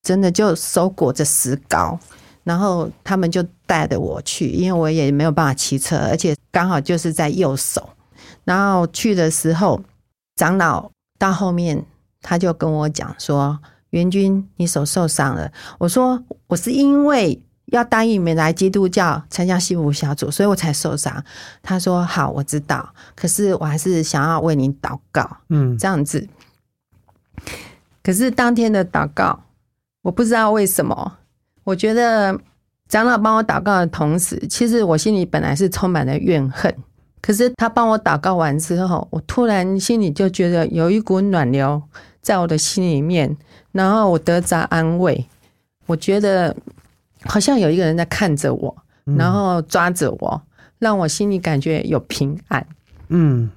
[0.03, 1.99] 真的就手裹着石膏，
[2.45, 7.91] 然后他们就带着我去，因为我也没有办法骑车，而且刚好就是在右手。
[8.45, 9.83] 然后去的时候，
[10.37, 11.85] 长老到后面
[12.23, 13.59] 他就跟我讲说
[13.91, 21.25] ：“元君，你手受伤了。”我说：“我是因为。”要答应你们来基督教参加幸福小组，所以我才受伤。
[21.63, 26.29] 他说：“好，我知道，可是我还是想要为你祷告。”嗯这样子。
[28.03, 29.45] 可是当天的祷告，
[30.03, 31.17] 我不知道为什么，
[31.65, 32.39] 我觉得
[32.89, 36.73] 长老帮我祷告的同时，其实我心里本来是充满了怨恨。
[37.21, 41.83] 可是他帮我祷告完之后，我突然心里就觉得有一股暖流
[42.21, 43.35] 在我的心里面，
[43.73, 45.27] 然后我得着安慰。
[45.87, 46.55] 我觉得
[47.25, 48.77] 好像有一个人在看着我，
[49.17, 50.43] 然后抓着我，
[50.79, 52.67] 让我心里感觉有平安。
[53.09, 53.51] 嗯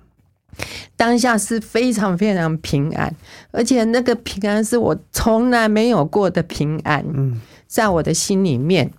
[0.96, 3.13] 当下是非常非常平安，
[3.52, 8.91] 而且那个平安是我从来没有过的平安，嗯在我的心里面。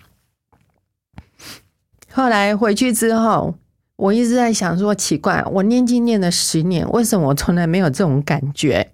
[2.13, 3.55] 后来回去之后，
[3.97, 8.93] 我一直在想说，奇怪，我念经念了十年，为什么我从来没有这种感觉？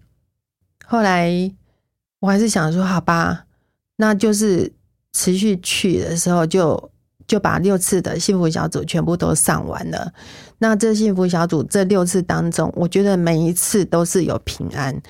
[0.85, 1.31] 后来
[2.21, 3.47] 我还是想说，好吧，
[3.97, 4.73] 那就是
[5.13, 6.91] 持续去的时候就
[7.27, 10.13] 就把六次的幸福小组全部都上完了。
[10.59, 15.01] 那这幸福小组这六次当中，我觉得每一次都是有平安，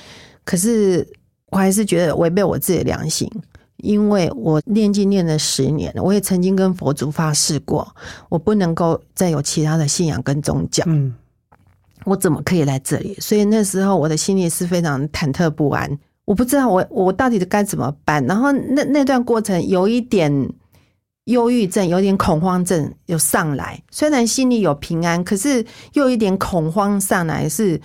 [0.45, 1.07] 可是
[1.47, 3.29] 我还是觉得违背我自己的良心，
[3.85, 7.87] 因为我念经念了十年，我也曾经跟佛祖发誓过，
[8.29, 10.83] 我不能够再有其他的信仰跟宗教。
[10.87, 11.15] 嗯
[12.07, 13.17] 我怎么可以来这里？
[13.19, 18.23] 所以那时候我的心里是非常忐忑不安，我不知道我我到底该怎么办。
[18.27, 20.31] 然后那那段过程有一点
[21.25, 25.65] 忧郁症，有点恐慌症有上来，虽然心里有平安，可是
[25.95, 27.81] 又有一点恐慌上来，是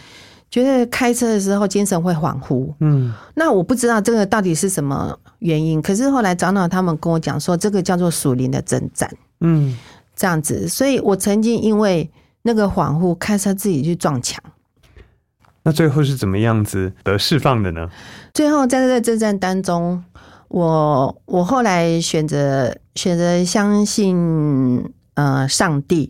[0.52, 2.74] 觉得开车的时候精神会恍惚。
[2.82, 9.12] 嗯那我不知道这个到底是什么原因，可是后来长老他们跟我讲说，这个叫做属灵的征战，
[9.42, 9.78] 嗯，
[10.16, 12.10] 这样子，所以我曾经因为
[12.42, 14.42] 那个恍惚，开车自己去撞墙。
[15.64, 17.90] 那最后是怎么样子得释放的呢？
[18.34, 20.04] 最后在这个征战当中，
[20.48, 24.90] 我我后来选择选择相信
[25.20, 26.10] 呃上帝，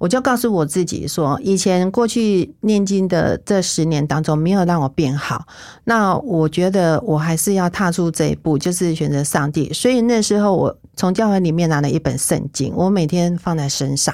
[0.00, 5.46] 我就告诉我自己说，以前过去念经的这十年当中没有让我变好，
[5.84, 9.72] 那我觉得我还是要踏出这一步，就是选择上帝。
[9.72, 14.12] 所以那时候我从教会里面拿了一本圣经，我每天放在身上。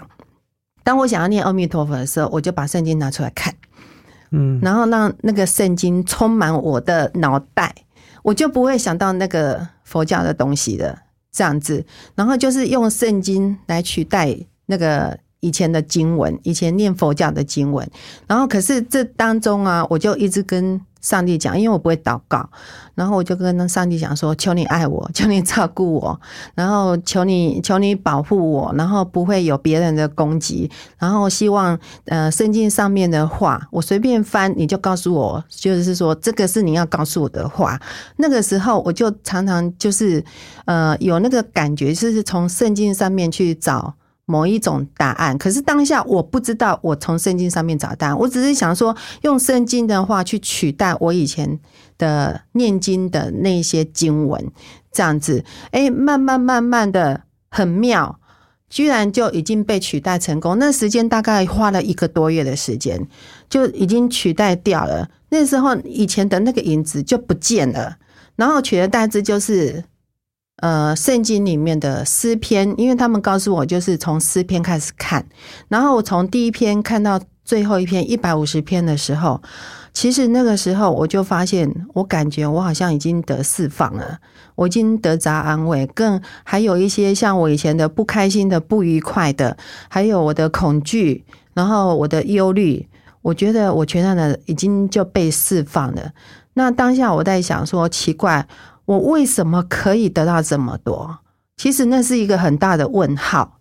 [0.83, 3.55] 当我想要念阿弥陀佛的时候，我就把圣经拿出来看。
[4.31, 7.75] 嗯然后让那个圣经充满我的脑袋，
[8.23, 10.99] 我就不会想到那个佛教的东西了。
[11.35, 14.35] 这样子，然后就是用圣经来取代
[14.67, 17.87] 那个以前的经文，以前念佛教的经文。
[18.27, 22.49] 然后可是这当中啊，我就一直跟上帝讲，因为我不会祷告，
[22.95, 26.19] 然后我就跟上帝讲说：求你爱我， 求你照顾我，
[26.55, 37.79] 然后求你求你保护我，然后不会有别人的攻击，然后希望呃圣经上面的话，我随便翻，你就告诉我，就是说这个是你要告诉我的话。
[38.17, 40.25] 那个时候我就常常就是
[40.65, 43.95] 呃有那个感觉，就是从圣经上面去找。
[44.27, 51.61] 某一种答案，可是当下我不知道我从圣经上面找答案，我只是想说用圣经的话去取代我以前
[51.99, 54.51] 的念经的那些经文，
[54.91, 58.19] 这样子，哎，慢慢慢慢的很妙，
[58.71, 60.59] 居然就已经被取代成功。
[60.59, 63.07] 那时间大概花了一个多月的时间，
[63.51, 65.11] 就已经取代掉了。
[65.29, 67.99] 那时候以前的那个影子就不见了，
[68.37, 69.85] 然后取而代之就是。
[70.65, 75.23] 呃，圣经里面的诗篇，因为他们告诉我，就是从诗篇开始看，
[75.69, 79.43] 然后我从第一篇看到最后一篇一百五十篇的时候，
[79.93, 84.19] 其实那个时候我就发现，我感觉我好像已经得释放了，
[84.55, 89.59] 我已经得着安慰，更还有一些像我以前的不开心的、不愉快的，
[89.91, 92.89] 还有我的恐惧，然后我的忧虑，
[93.21, 96.13] 我觉得我全然的已经就被释放了。
[96.55, 98.49] 那当下我在想说，奇怪。
[98.87, 101.19] 我为什么可以得到这么多？
[101.57, 103.59] 其实那是一个很大的问号。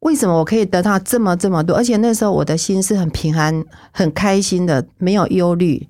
[0.00, 1.76] 为什么我可以得到这么这么多？
[1.76, 5.88] 而且那时候我的心是很平安、很开心的，没有忧虑，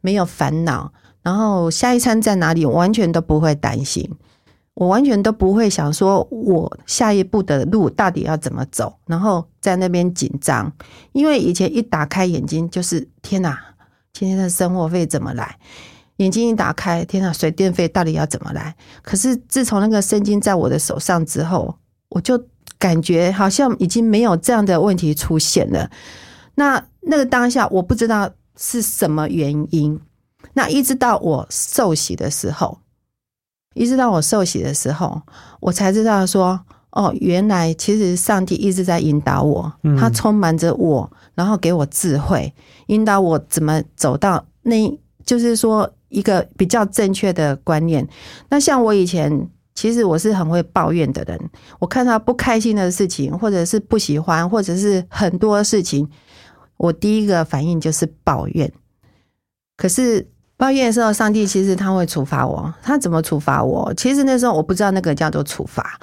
[0.00, 0.92] 没有烦恼。
[1.22, 4.08] 然后下一餐在哪里，完全都不会担心，
[4.74, 10.70] 我完全都不会想说我下一步的路到底要怎么走，然后在那边紧张。
[11.12, 13.58] 因为以前一打开眼睛就是天哪，
[14.12, 15.58] 今天的生活费怎么来？
[16.18, 18.74] 眼睛一打开，天呐，水电费到底要怎么来？
[19.02, 21.76] 可是自从那个圣经在我的手上之后，
[22.08, 22.42] 我就
[22.78, 25.90] 感觉好像已经没有这样的问题出现了。
[26.54, 30.00] 那那个当下，我不知道是什么原因。
[30.54, 32.78] 那一直到我受洗的时候，
[33.74, 35.20] 一直到我受洗的时候，
[35.60, 36.58] 我才知道说，
[36.92, 42.50] 哦，原来其实上帝一直在引导我，他充满着我，然后给我智慧，
[42.86, 45.92] 引导我怎么走到那，就是说。
[46.16, 48.08] 一个比较正确的观念。
[48.48, 51.38] 那像我以前，其实我是很会抱怨的人。
[51.78, 56.08] 我看到不开心的事情，或者是不喜欢，或者是很多事情，
[56.78, 58.72] 我第一个反应就是抱怨。
[59.76, 62.72] 可是抱怨的时候，上帝其实他会处罚我。
[62.82, 63.92] 他怎么处罚我？
[63.92, 66.00] 其实那时候我不知道那个叫做处罚。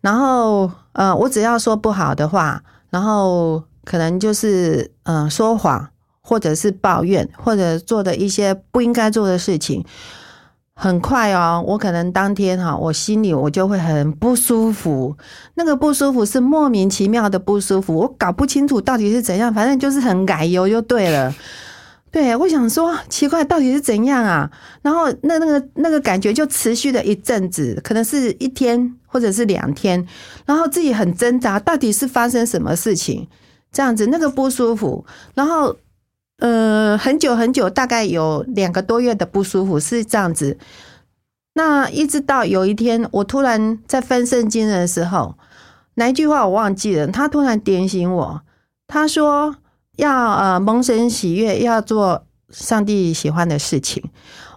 [0.00, 5.88] 然后，呃，我只要说不好的话，然后可能就是嗯、说谎。
[6.26, 9.84] 或者是抱怨，或者做的一些不应该做的事情，
[10.74, 15.14] 很快哦，我可能当天哈，我心里我就会很不舒服。
[15.54, 21.34] 那个不舒服是莫名其妙的不舒服，我搞不清楚到底是怎样，反正就是很改油就对了。
[22.10, 24.50] 对，我想说奇怪，到底是怎样啊？
[24.80, 30.04] 然后那那个那个感觉就持续了一阵子，可能是一天或者是两天，
[30.46, 33.28] 然后自己很挣扎，到底是发生什么事情？
[33.70, 35.04] 这样子那个不舒服，
[35.34, 35.76] 然后。
[36.38, 40.58] 呃，很久很久，大概有两个多月的不舒服是这样子。
[41.54, 45.36] 那一直到有一天，我突然在翻圣经的时候，
[45.94, 48.40] 哪一句话我忘记了，他突然点醒我。
[48.88, 49.56] 他说
[49.96, 54.02] 要呃蒙神喜悦，要做上帝喜欢的事情。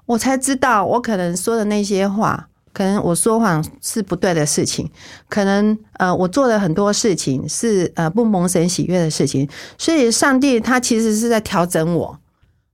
[0.08, 2.50] 我才知道，我可能说的那些话。
[2.78, 4.88] 可能我说谎是不对的事情，
[5.28, 9.50] 可能呃我做了很多事情是呃不蒙神喜悦的事情，
[9.80, 12.20] 所以上帝他其实是在调整我，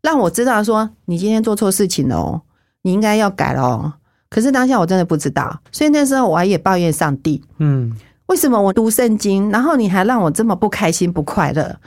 [0.02, 2.42] 让我知道说你今天做错事情了哦，
[2.82, 3.94] 你应该要改了哦。
[4.30, 7.90] 可是当下我真的不知道，所以那时候我还也抱怨上帝，嗯
[8.26, 11.78] 为什么我读圣经，然后你还让我这么不开心、不快乐？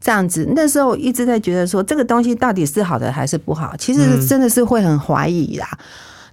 [0.00, 3.76] 这样子，那时候我一直在觉得说，这个东西到底是好的还是不好？
[3.76, 5.78] 其实嗯真的是会很怀疑啦。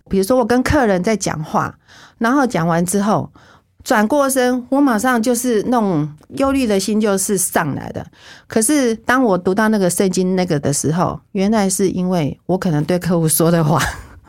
[0.09, 1.77] 比如说，我跟客人在讲话，
[2.17, 3.31] 然后讲完之后，
[3.83, 8.05] 转过身，我马上就是那种忧虑的心就是上来的。
[8.47, 13.81] 可是当我读到那个圣经那个的时候，原来是因为我可能对客户说的话，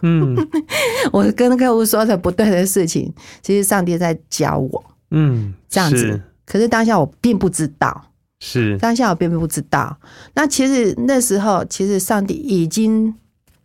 [0.03, 0.37] 嗯
[1.13, 3.13] 我跟客户说的不对的事情，
[3.43, 4.85] 其实上帝在教我。
[5.11, 6.21] 嗯，这样子。
[6.47, 8.11] 可是当下我并不知道，
[8.41, 9.97] 是当下我并不知道。
[10.35, 13.15] 那其实那时候，其实上帝已经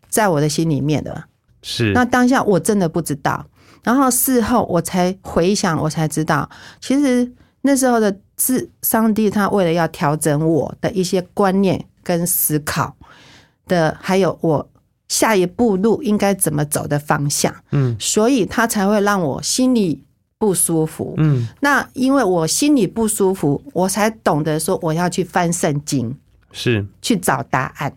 [0.10, 1.26] 在我的心里面了。
[1.64, 3.44] 是，那当下我真的不知道，
[3.84, 6.48] 然后事后我才回想，我才知道，
[6.80, 12.96] 其实那时候的是上帝他为了要调整我的一些观念跟思考
[13.66, 14.70] 的，还有我
[15.08, 20.04] 下一步路应该怎么走的方向，嗯所以他才会让我心里
[20.38, 21.14] 不舒服。
[21.18, 26.18] 嗯那因为我心里不舒服，我才懂得说我要去翻圣经
[26.52, 27.94] 是去找答案。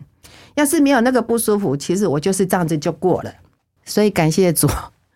[0.55, 3.31] 要是没有那个不舒服，其实我就是这样子就过了。
[3.87, 4.67] 所以感谢主，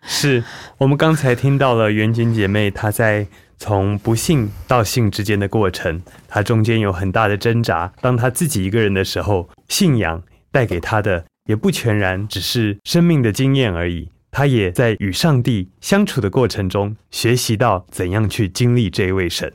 [0.02, 0.42] 是，
[0.78, 3.26] 我们刚才听到了元景姐妹她在
[3.58, 7.92] 从不信到信之间的过程，她中间有很大的挣扎。
[8.00, 19.52] 当她自己一个人的时候，信仰带给她的也不全然只是生命的经验而已，她也在与上帝相处的过程中，学习到怎样去经历这一位神。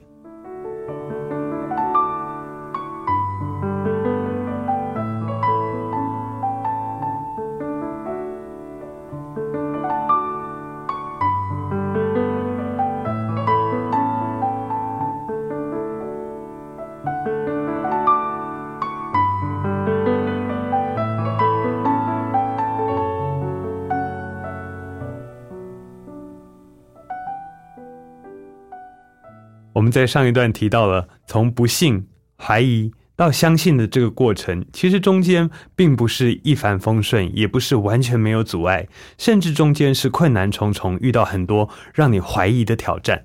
[29.88, 32.06] 们在上一段提到了从不信、
[32.38, 43.24] 怀疑到相信的这个过程，其实中间并不是一帆风顺，也不是完全没有阻碍，甚至中间是困难重重，遇到很多让你怀疑的挑战。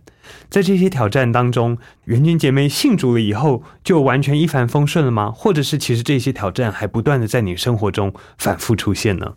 [0.49, 5.31] 在这些挑战当中，元君姐妹信主了以后，就完全一帆风顺了吗？
[5.31, 9.35] 或者是其实这些挑战还不断的在你生活中反复出现呢？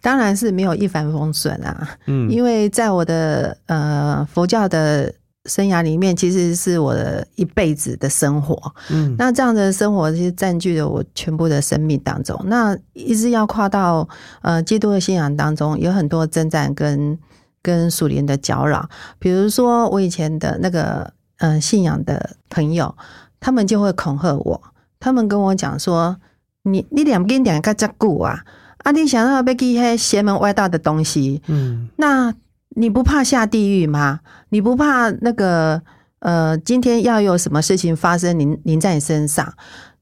[0.00, 1.96] 当然是没有一帆风顺啊。
[2.06, 5.14] 嗯因为在我的呃佛教的
[5.46, 8.74] 生涯里面，其实是我的一辈子的生活。
[8.90, 12.38] 嗯那这样的生活其实占据了我全部的生命当中。
[12.46, 14.08] 那一直要跨到
[14.42, 17.18] 呃基督的信仰当中，有很多征战跟
[17.62, 18.88] 跟属灵的搅扰。
[19.18, 22.94] 比如说我以前的那个呃信仰的朋友，
[23.38, 24.62] 他们就会恐吓我，
[24.98, 26.16] 他们跟我讲说
[26.64, 28.42] ：“你你两跟两个在顾啊，
[28.78, 32.34] 啊你想要被去些邪门歪道的东西，嗯那
[32.74, 34.20] 你不怕下地狱吗？
[34.50, 35.80] 你不怕那个
[36.20, 39.52] 呃，今天要有什么事情发生临临在你身上？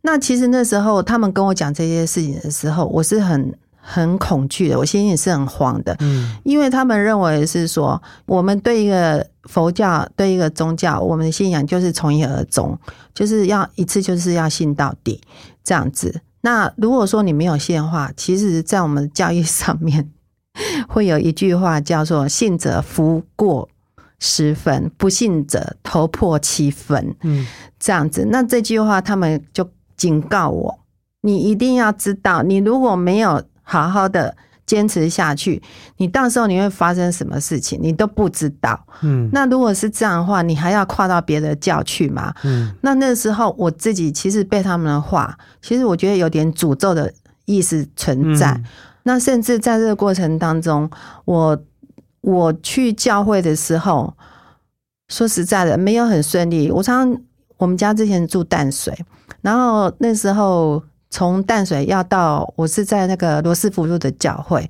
[0.03, 12.79] 那其实那时候他们跟我讲这些事情的时候，我是很很恐惧的，我心里是很慌的，嗯因为他们认为是说，我们对一个佛教对一个宗教，我们的信仰就是从一而终，
[13.15, 15.21] 就是要一次就是要信到底
[15.65, 16.21] 这样子。
[16.41, 20.11] 那如果说你没有信的话，其实，在我们的教育上面
[20.89, 23.69] 会有一句话叫做“信者福过
[24.19, 27.15] 十分，不信者头破七分”。
[27.23, 27.47] 嗯
[27.79, 28.27] 这样子。
[28.31, 30.79] 那这句话他们就警告我，
[31.23, 35.61] 你一定要知道，你如果没有好好的坚持下去，
[35.97, 38.87] 你到时候你会发生什么事情，你都不知道。
[39.01, 42.33] 嗯那如果是这样的话，你还要跨到别的教去吗？
[42.45, 47.13] 嗯那那时候我自己其实被他们的话，其实我觉得有点诅咒的
[47.47, 48.53] 意思存在。
[48.53, 48.65] 嗯
[49.05, 50.91] 那甚至在这个过程当中，
[51.25, 51.59] 我
[52.21, 54.15] 我去教会的时候，
[55.09, 56.71] 说实在的，没有很顺利。
[56.71, 57.23] 我常常
[57.57, 58.97] 我们家之前住淡水，
[59.41, 64.69] 然后那时候从淡水要到我是在那个罗斯福路的教会，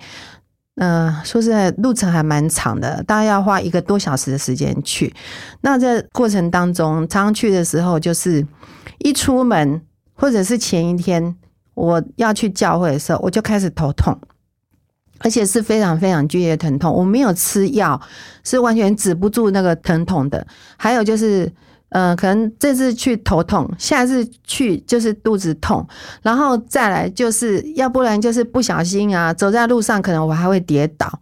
[0.76, 5.14] 嗯、说实在，路程还蛮长的，大概要花一个多小时的时间去。
[5.61, 8.47] 那在过程当中，常常去的时候，就是
[9.01, 9.83] 一出门
[10.14, 11.37] 或者是前一天
[11.75, 14.16] 我要去教会的时候，我就开始头痛，
[15.20, 16.93] 而且是非常非常剧烈疼痛。
[16.93, 18.01] 我没有吃药，
[18.45, 20.47] 是完全止不住那个疼痛的。
[20.77, 21.51] 还有就是，
[21.89, 25.87] 呃，可能这次去头痛，下次去就是肚子痛，
[26.23, 31.20] 然后再来就是，要不然就是不小心啊，走在路上可能我还会跌倒。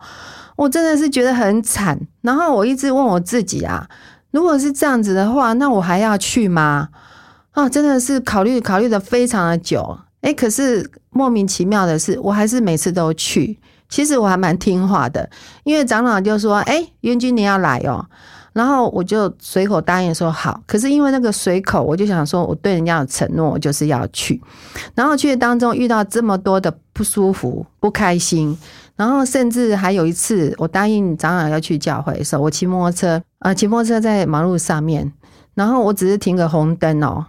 [0.57, 1.99] 我真的是觉得很惨。
[2.23, 3.89] 然后我一直问我自己啊，
[4.31, 6.89] 如果是这样子的话，那我还要去吗？
[7.53, 9.99] 啊，真的是考虑考虑的非常的久。
[10.21, 13.59] 哎，可是莫名其妙的是，我还是每次都去。
[13.89, 15.29] 其实我还蛮听话的，
[15.65, 18.07] 因为长老就说：“哎、元君你要来哦。”
[18.53, 20.61] 然后我就随口答应说好。
[20.67, 24.41] 可是因为那个随口，我就想说我对人家有承诺，我就是要去。
[24.95, 28.57] 然后去的当中遇到这么多的不舒服、不开心，
[28.97, 35.13] 然后甚至还有一次，我答应长老要去教会的时候，我骑摩托车，呃，骑摩托车在马路上面，
[35.55, 37.25] 然后我只是停个红灯哦，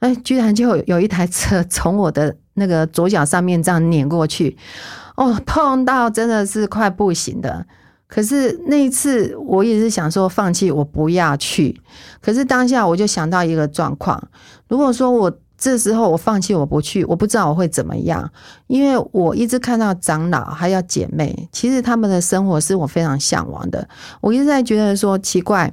[0.00, 4.56] 哎，居然就有一台车从我的那个左脚上面这样碾过去，
[5.16, 7.64] 哦，痛到真的是快不行的。
[8.06, 11.80] 可是那一次，我也是想说放弃，我不要去。
[12.20, 14.20] 可是当下我就想到一个状况，
[14.66, 18.28] 如果说我这时候我放弃，我不去，我不知道我会怎么样，
[18.66, 23.88] 因为我一直看到长老还有姐妹，其实他们的生活是我非常向往的。
[24.20, 25.72] 我一直在觉得说奇怪，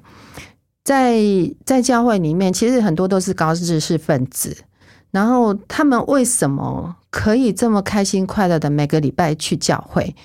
[0.88, 1.20] 在
[1.66, 4.56] 在教会里面，其实很多都是高知识分子，
[5.12, 10.16] 然后他们为什么可以这么开心快乐的每个礼拜去教会？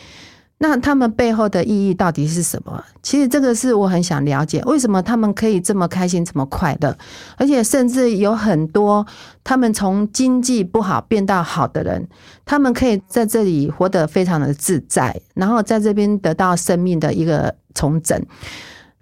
[0.58, 2.84] 那他们背后的意义到底是什么？
[3.02, 6.96] 其实这个是我很想了解，为什么他们可以这么开心、这么快乐，
[7.36, 9.04] 而且甚至有很多
[9.42, 12.06] 他们从经济不好变到好的人，
[12.44, 18.24] 他们可以在这里活得非常的自在，然后在这边得到生命的一个重整。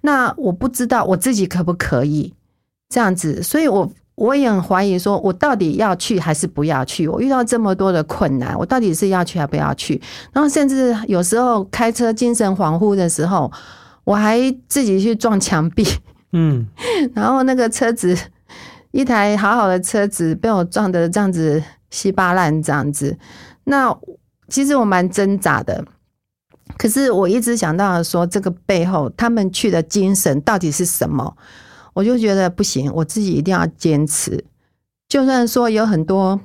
[0.03, 2.33] 那我不知道我自己可不可以
[2.89, 7.07] 这样子，所以我我也很怀疑，说我到底要去还是不要去？
[7.09, 10.01] 我遇到这么多的困难，我到底是要去还不要去？
[10.33, 13.51] 然后甚至有时候开车精神恍惚的时候，
[14.05, 14.39] 我还
[14.69, 15.85] 自己去撞墙壁，
[16.33, 16.67] 嗯
[17.15, 18.17] 然后那个车子
[18.91, 23.17] 一台好好的车子被我撞得这样子稀巴烂这样子，
[23.65, 23.97] 那
[24.49, 25.85] 其实我蛮挣扎的。
[26.79, 31.37] 可是我一直想到说，这个背后他们去的精神到底是什么？
[31.93, 34.45] 我就觉得不行，我自己一定要坚持。
[35.09, 36.41] 就算说有很多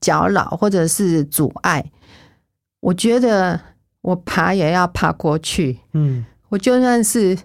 [0.00, 1.90] 搅扰或者是阻碍，
[2.80, 3.60] 我觉得
[4.00, 5.80] 我爬也要爬过去。
[5.92, 7.36] 嗯我就算是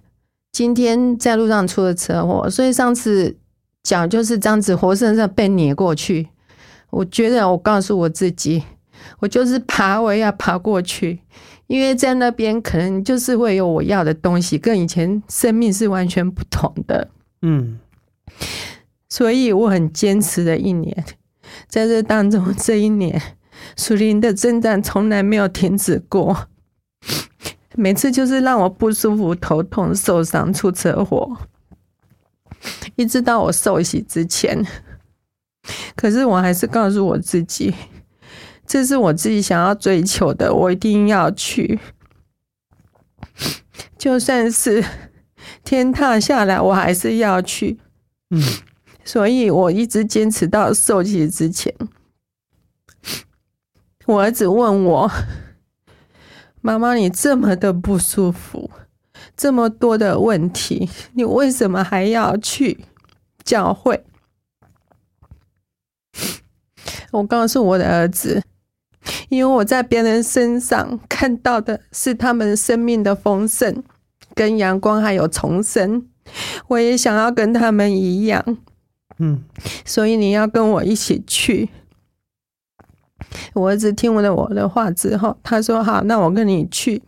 [0.51, 3.35] 今天在路上出了车祸，所以上次
[3.83, 6.29] 脚就是这样子活生生被碾过去。
[6.91, 8.63] 我觉得我告诉我自己，
[9.19, 11.19] 我就是爬，我也要爬过去，
[11.71, 17.07] 因为在那边可能就是会有我要的东西，跟以前生命是完全不同的。
[17.41, 17.79] 嗯
[19.07, 21.05] 所以我很坚持的一年，
[21.69, 23.21] 在这当中，这一年
[23.77, 26.49] 属灵的征战从来没有停止过，
[27.75, 31.37] 每次就是让我不舒服、头痛、受伤、出车祸，
[32.97, 34.65] 一直到我受洗之前。
[35.95, 37.73] 可是我还是告诉我自己，
[38.71, 41.77] 这是我自己想要追求的，我一定要去，
[43.97, 44.81] 就算是
[45.61, 47.81] 天塌下来，我还是要去。
[48.29, 48.41] 嗯
[49.03, 51.75] 所以我一直坚持到受洗之前。
[54.05, 55.11] 我儿子问我
[56.61, 58.71] ：“妈妈，你这么的不舒服，
[59.35, 62.85] 这么多的问题，你为什么还要去
[63.43, 64.05] 教会？”
[67.11, 68.41] 我告诉我的儿子，
[69.29, 73.83] 因为我在别人身上看到的是他们生命的丰盛、
[74.35, 76.05] 跟阳光还有重生，
[76.67, 78.57] 我也想要跟他们一样。
[79.17, 79.43] 嗯
[79.85, 81.69] 所以你要跟我一起去。
[83.53, 87.01] 我儿子听了我的话之后，他说：“好，那我跟你去。”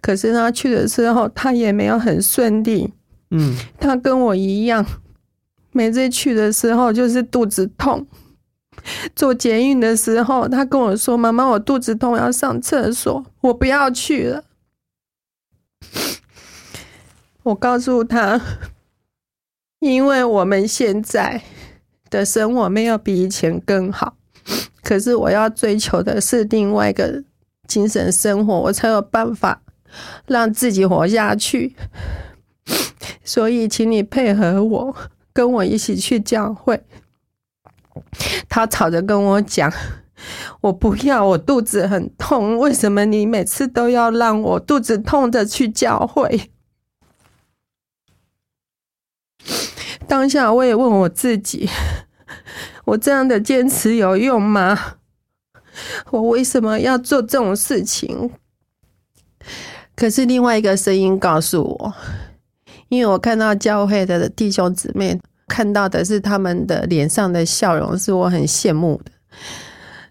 [0.00, 2.92] 可是他去的时候，他也没有很顺利。
[3.30, 4.84] 嗯他跟我一样，
[5.72, 8.06] 每次去的时候就是肚子痛。
[9.14, 14.44] 做捷运的时候，他跟我说：“妈妈，我肚子痛，要上厕所，我不要去了。”
[17.42, 18.40] 我告诉他，
[19.78, 21.42] 因为我们现在
[22.10, 24.14] 的生活没有比以前更好，
[24.82, 27.24] 可是我要追求的是另外一个
[27.66, 29.62] 精神生活，我才有办法
[30.26, 31.74] 让自己活下去。
[33.24, 34.94] 所以，请你配合我，
[35.32, 36.84] 跟我一起去教会。
[38.48, 39.72] 他吵着跟我讲
[40.62, 42.58] ：“我不要，我肚子很痛。
[42.58, 46.50] 为什么你每次都要让我肚子痛着去教会？”
[50.06, 51.68] 当下我也问我自己：
[52.84, 54.96] 我这样的坚持有用吗？
[56.10, 58.30] 我为什么要做这种事情？
[59.94, 61.94] 可是另外一个声音告诉我，
[62.88, 65.20] 因为我看到教会的弟兄姊妹，
[65.50, 69.10] 看到的是他们的脸上的笑容，是我很羡慕的。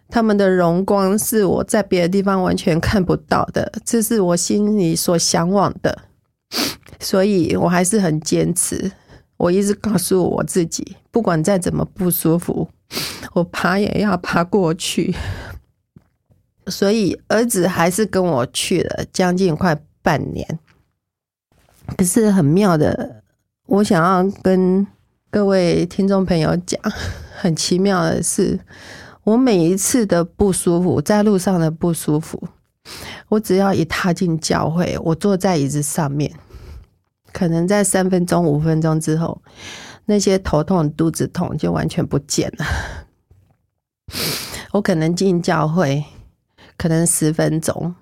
[0.09, 5.97] 他们的荣光是我在别的地方完全看不到的，这是我心里所向往的，
[6.99, 8.91] 所以我还是很坚持。
[9.37, 12.67] 我一直告诉我自己，不管再怎么不舒服，
[13.33, 15.15] 我爬也要爬过去。
[16.67, 20.59] 所以儿子还是跟我去了将近快半年。
[21.97, 23.23] 可是很妙的，
[23.67, 24.85] 我想要跟
[25.31, 26.81] 各位听众朋友讲，
[27.37, 28.59] 很奇妙的是，
[29.23, 32.47] 我每一次的不舒服，在路上的不舒服，
[33.27, 36.33] 我只要一踏进教会，我坐在椅子上面，
[37.31, 39.39] 可能在三分钟、五分钟之后，
[40.05, 42.65] 那些头痛、肚子痛就完全不见了。
[44.73, 46.03] 我可能进教会，
[46.75, 47.93] 可能十分钟，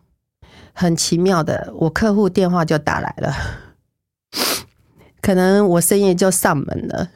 [0.72, 3.36] 很奇妙的，我客户电话就打来了，
[5.20, 7.10] 可能我生意就上门了。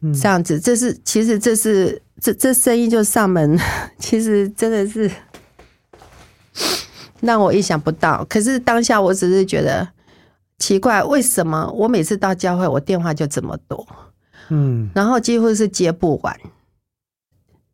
[0.00, 3.58] 嗯这样子，这是其实这是这这生意就上门，
[3.98, 5.10] 其实真的是
[7.20, 8.24] 让我意想不到。
[8.28, 9.88] 可是当下我只是觉得
[10.58, 13.86] 奇怪，为什么我每次到教会，我电话就这么多，
[14.50, 16.36] 嗯然后几乎是接不完，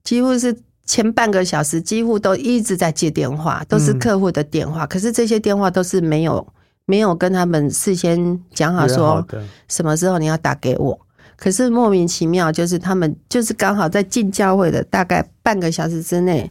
[0.03, 0.57] 几乎是
[0.87, 4.87] 前半个小时几乎都一直在接电话，都是嗯客户的电话。
[4.87, 6.47] 可是这些电话都是没有
[6.87, 9.27] 没有跟他们事先讲好说
[9.69, 10.99] 什么时候你要打给我。
[11.37, 16.51] 可是莫名其妙，就是他们就是刚好在进教会的大概半个小时之内，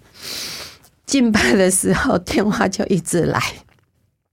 [1.05, 3.41] 敬拜的时候电话就一直来，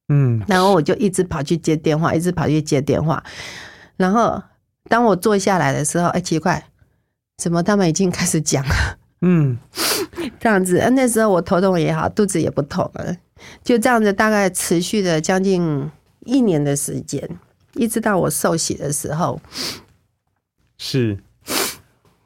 [0.09, 3.23] 嗯然后我就一直跑去接电话，一直跑去接电话。
[3.97, 4.43] 然后
[4.89, 6.65] 当我坐下来的时候，哎，奇怪，
[7.37, 8.99] 怎么他们已经开始讲了？
[9.23, 9.57] 嗯
[10.41, 13.17] 这样子，呃那时候我头痛也好，肚子也不痛了，
[13.63, 15.91] 就这样子，大概持续了将近
[16.25, 17.29] 一年的时间，
[17.75, 19.41] 一直到我受洗的时候。
[20.83, 21.19] 是。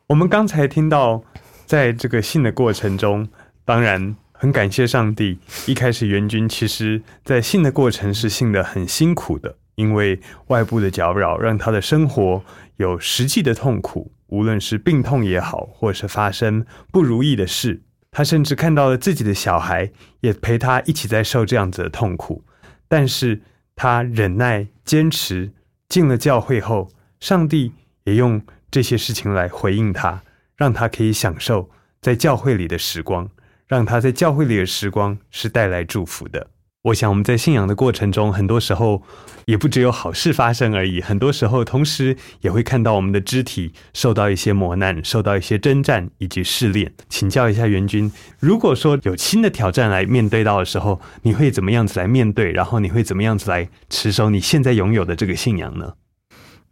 [0.07, 1.25] 我们刚才听到，
[1.67, 3.29] 在这个信的过程中，
[3.65, 5.41] 当然很感谢上帝。
[5.67, 12.45] 一开始元君其实在信的过程是信的很辛苦的，因为外部的搅扰让他的生活
[12.77, 17.83] 有实际的痛苦，无论是病痛也好，或是发生不如意的事，
[18.13, 19.91] 他甚至看到了自己的小孩
[20.21, 22.45] 也陪他一起在受这样子的痛苦，
[22.87, 23.43] 但是
[23.75, 25.51] 他忍耐坚持，
[25.89, 26.89] 进了教会后，
[27.19, 27.73] 上帝
[28.05, 28.41] 也用
[28.71, 30.23] 这些事情来回应他，
[30.57, 33.29] 让他可以享受在教会里的时光，
[33.67, 36.49] 让他在教会里的时光是带来祝福的。
[36.83, 39.03] 我想我们在信仰的过程中，很多时候
[39.47, 46.93] 也不只有好事发生而已，很多时候同时也会看到我们的肢体受到一些磨难，受到一些征战以及试炼。
[47.09, 52.53] 请教一下元君，如果说有新的挑战来面对到的时候，你会怎么样子来面对？
[52.53, 55.95] 然后你会怎么样子来持守你现在拥有的这个信仰呢？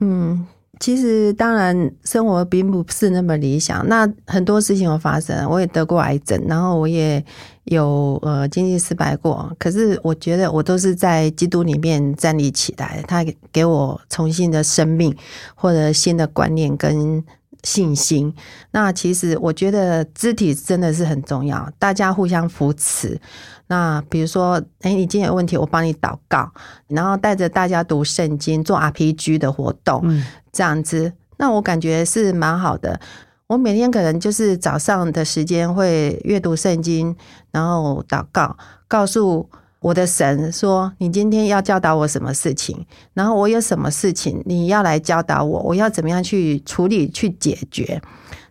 [0.00, 0.46] 嗯，
[0.82, 7.24] 其实当然生活并不是那么理想，那很多事情有发生，我也得过癌症，然后我也
[7.66, 15.16] 有呃经济失败过，可是我觉得我都是在基督里面站立起来，他给我重新的生命
[15.54, 17.24] 或者新的观念跟。
[17.62, 18.34] 信心，
[18.72, 23.20] 那其实我觉得肢体真的是很重要，大家互相扶持。
[23.68, 26.52] 那比如说，哎，你今天有问题，我帮你祷告，
[26.88, 33.00] 然后带着大家读圣经，做 RPG 的活动，嗯这样子，那我感觉是蛮好的。
[33.46, 37.14] 我每天可能就是早上的时间会阅读圣经，
[37.50, 38.56] 然后祷告，
[38.88, 39.48] 告诉
[39.82, 42.86] 我的神说：“你今天要教导我什么事情？
[43.12, 45.60] 然后我有什么事情你要来教导我？
[45.62, 48.00] 我要怎么样去处理、去解决？”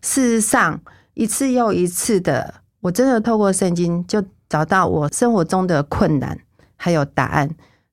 [0.04, 0.80] 事实上，
[1.14, 6.38] 一次又一次的，我真的透过圣经就找到我生活中的困难
[6.76, 7.50] 还有答案，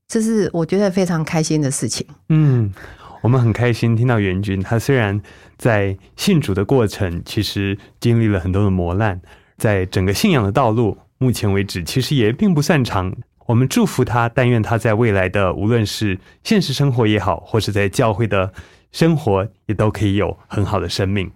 [0.08, 2.04] 这是我觉得非常开心的事情。
[2.30, 2.72] 嗯，
[3.20, 5.20] 我们很开心听到元君，他虽然
[5.56, 9.20] 在信主的过程，其实经历了很多的磨难，
[9.58, 13.14] 在整个信仰的道路，目前为止其实也并不算长。
[13.46, 18.52] 我们祝福他，但愿他在未来的无论是现实生活也好，或是在教会的
[18.92, 21.30] 生活，也都可以有很好的生命。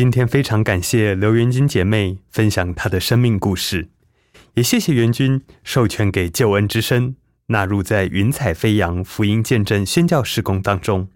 [0.00, 3.90] 今天非常感谢刘元君姐妹分享她的生命故事，
[4.54, 7.16] 也谢谢元君授权给救恩之声
[7.48, 11.10] 纳入在云彩飞扬福音见证宣教事工当中。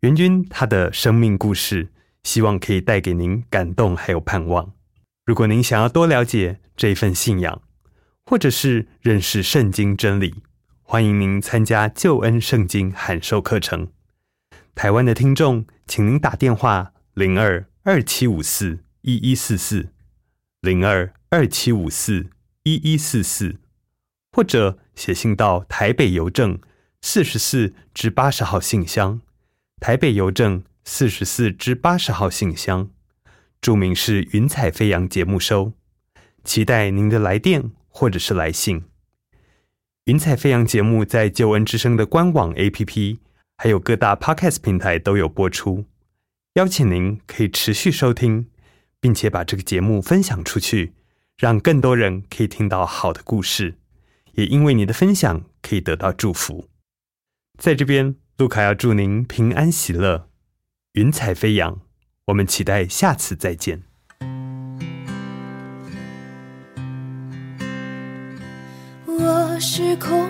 [0.00, 1.88] 元君她的生命故事，
[2.22, 4.72] 希望可以带给您感动还有盼望。
[5.24, 7.62] 如果您想要多了解这一份信仰，
[8.26, 10.34] 或者是认识圣经真理，
[10.82, 13.88] 欢迎您参加救恩圣经函授课程。
[14.74, 19.88] 台湾的听众，请您打电话零二二七五四一一四四
[20.60, 22.26] 零二二七五四
[22.64, 23.56] 一一四四，
[24.32, 26.60] 或者写信到台北邮政
[27.00, 29.22] 四十四至八十号信箱，
[29.80, 32.90] 台北邮政四十四至八十号信箱，
[33.62, 35.72] 注明是“云彩飞扬”节目收，
[36.44, 38.84] 期待您的来电或者是来信。
[40.04, 43.18] 云彩飞扬节目在救恩之声的官网 APP，
[43.56, 45.86] 还有各大 Podcast 平台都有播出，
[46.54, 48.48] 邀请您可以持续收听，
[49.00, 50.94] 并且把这个节目分享出去，
[51.38, 53.78] 让更多人可以听到好的故事，
[54.32, 56.68] 也因为你的分享可以得到祝福。
[57.56, 60.28] 在这边，路卡要祝您平安喜乐，
[60.94, 61.80] 云彩飞扬。
[62.26, 63.82] 我们期待下次再见。
[69.06, 70.28] 我是空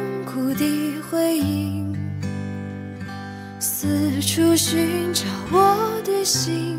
[3.82, 5.74] 四处寻找我
[6.04, 6.78] 的心，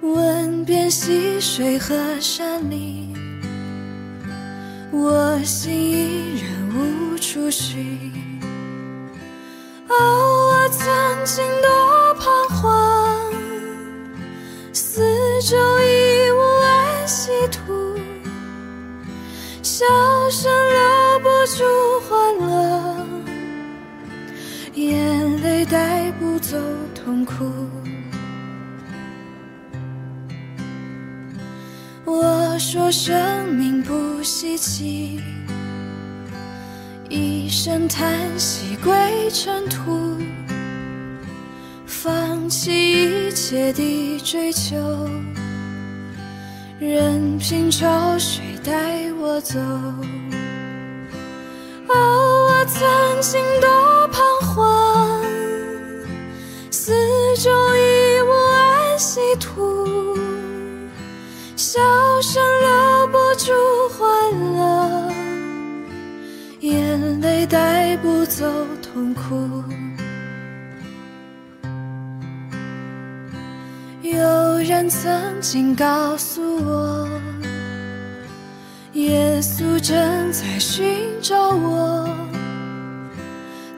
[0.00, 3.14] 问遍溪水和山林，
[4.90, 8.10] 我心依然无处寻。
[9.90, 10.88] 哦，我曾
[11.26, 13.30] 经多彷徨，
[14.72, 15.02] 四
[15.42, 17.94] 周已无安息土。
[19.62, 19.84] 笑
[20.30, 23.06] 声留不住欢乐，
[24.88, 26.56] 眼泪带不走
[26.94, 27.44] 痛苦。
[32.06, 35.20] 我说生命不稀奇，
[37.08, 38.92] 一声叹息归
[39.30, 40.16] 尘土，
[41.86, 44.76] 放弃一切的追求。
[46.78, 49.60] 任凭潮水带我走。
[51.88, 52.80] 哦，我曾
[53.20, 53.38] 经
[68.40, 68.46] 走
[68.80, 69.62] 痛苦。
[74.00, 77.06] 有人曾经告诉我，
[78.94, 80.86] 耶稣正在寻
[81.20, 82.08] 找我，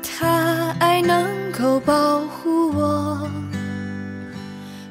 [0.01, 3.29] 他爱能够保护我，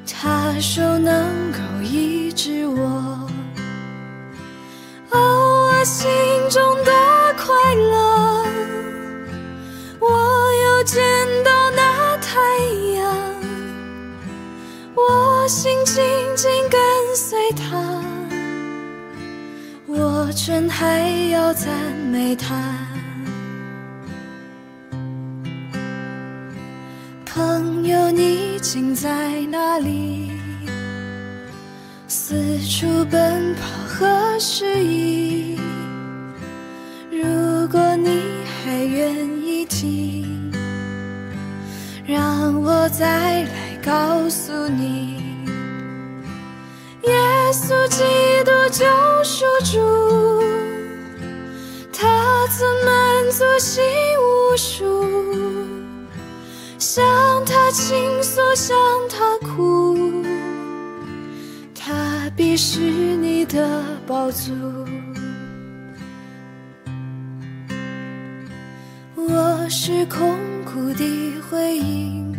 [0.06, 3.26] 他手能够医治我。
[5.12, 6.10] 哦，我心
[6.50, 6.62] 中
[10.84, 11.02] 见
[11.44, 12.38] 到那太
[12.96, 13.34] 阳。
[14.94, 16.02] 我心紧
[16.36, 16.80] 紧跟
[17.16, 18.02] 随他，
[19.86, 21.70] 我真还要赞
[22.10, 22.62] 美他。
[27.26, 30.30] 朋友，你竟在哪里？
[32.08, 35.58] 四处奔跑和失意。
[37.10, 40.41] 如果你还愿意听，
[42.04, 45.46] 让我再来告诉你，
[47.04, 47.12] 耶
[47.52, 48.02] 稣基
[48.44, 48.84] 督救
[49.22, 50.42] 赎主，
[51.92, 53.82] 他曾满足心
[54.18, 55.06] 无数，
[56.76, 57.04] 向
[57.44, 58.76] 他倾诉，向
[59.08, 60.24] 他哭，
[61.72, 64.52] 他必是你的宝足。
[69.14, 70.36] 我是空
[70.72, 71.04] 谷的
[71.50, 72.34] 回音，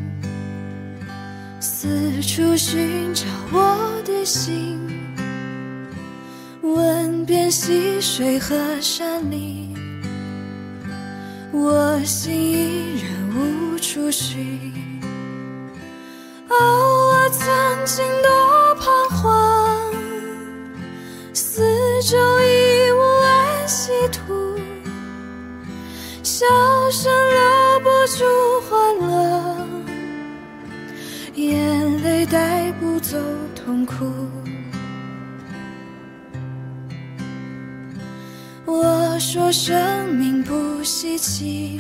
[1.60, 4.80] 四处寻找我的心，
[6.64, 9.76] 问遍溪水和山林，
[11.52, 14.60] 我心依然无处寻。
[16.50, 17.46] 哦，我曾
[17.86, 19.94] 经多彷徨，
[21.34, 21.62] 四
[22.02, 24.58] 周已无安息土。
[26.24, 26.46] 笑
[26.90, 27.12] 声
[28.04, 28.26] 不住
[28.70, 29.66] 欢乐，
[31.36, 33.18] 眼泪带不走
[33.56, 34.06] 痛苦。
[38.66, 41.80] 我说生命不稀奇，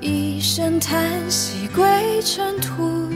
[0.00, 3.08] 一声叹息归尘土，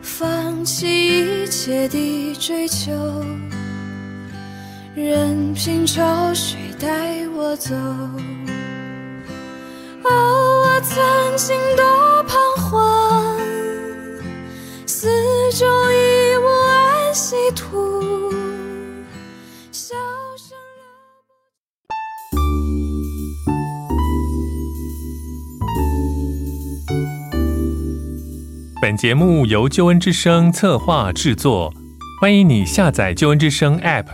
[0.00, 2.92] 放弃一切的追求。
[4.94, 7.74] 任凭潮水带我走。
[10.08, 13.36] 哦，我曾经多彷徨，
[28.80, 31.72] 本节目由救恩之声策划制作，
[32.20, 34.06] 欢迎你下载救恩之声 App，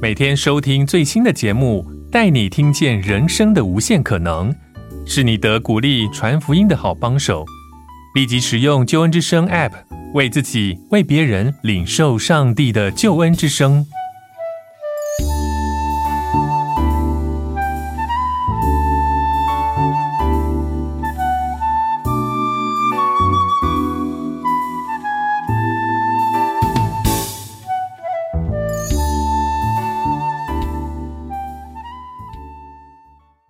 [0.00, 4.54] 每天收听最新的节目，带你听见人生的无限可能，
[5.04, 7.44] 是你得鼓励传福音的好帮手。
[8.14, 9.72] 立即使用救恩之声 App，
[10.14, 13.86] 为自己、为别人领受上帝的救恩之声。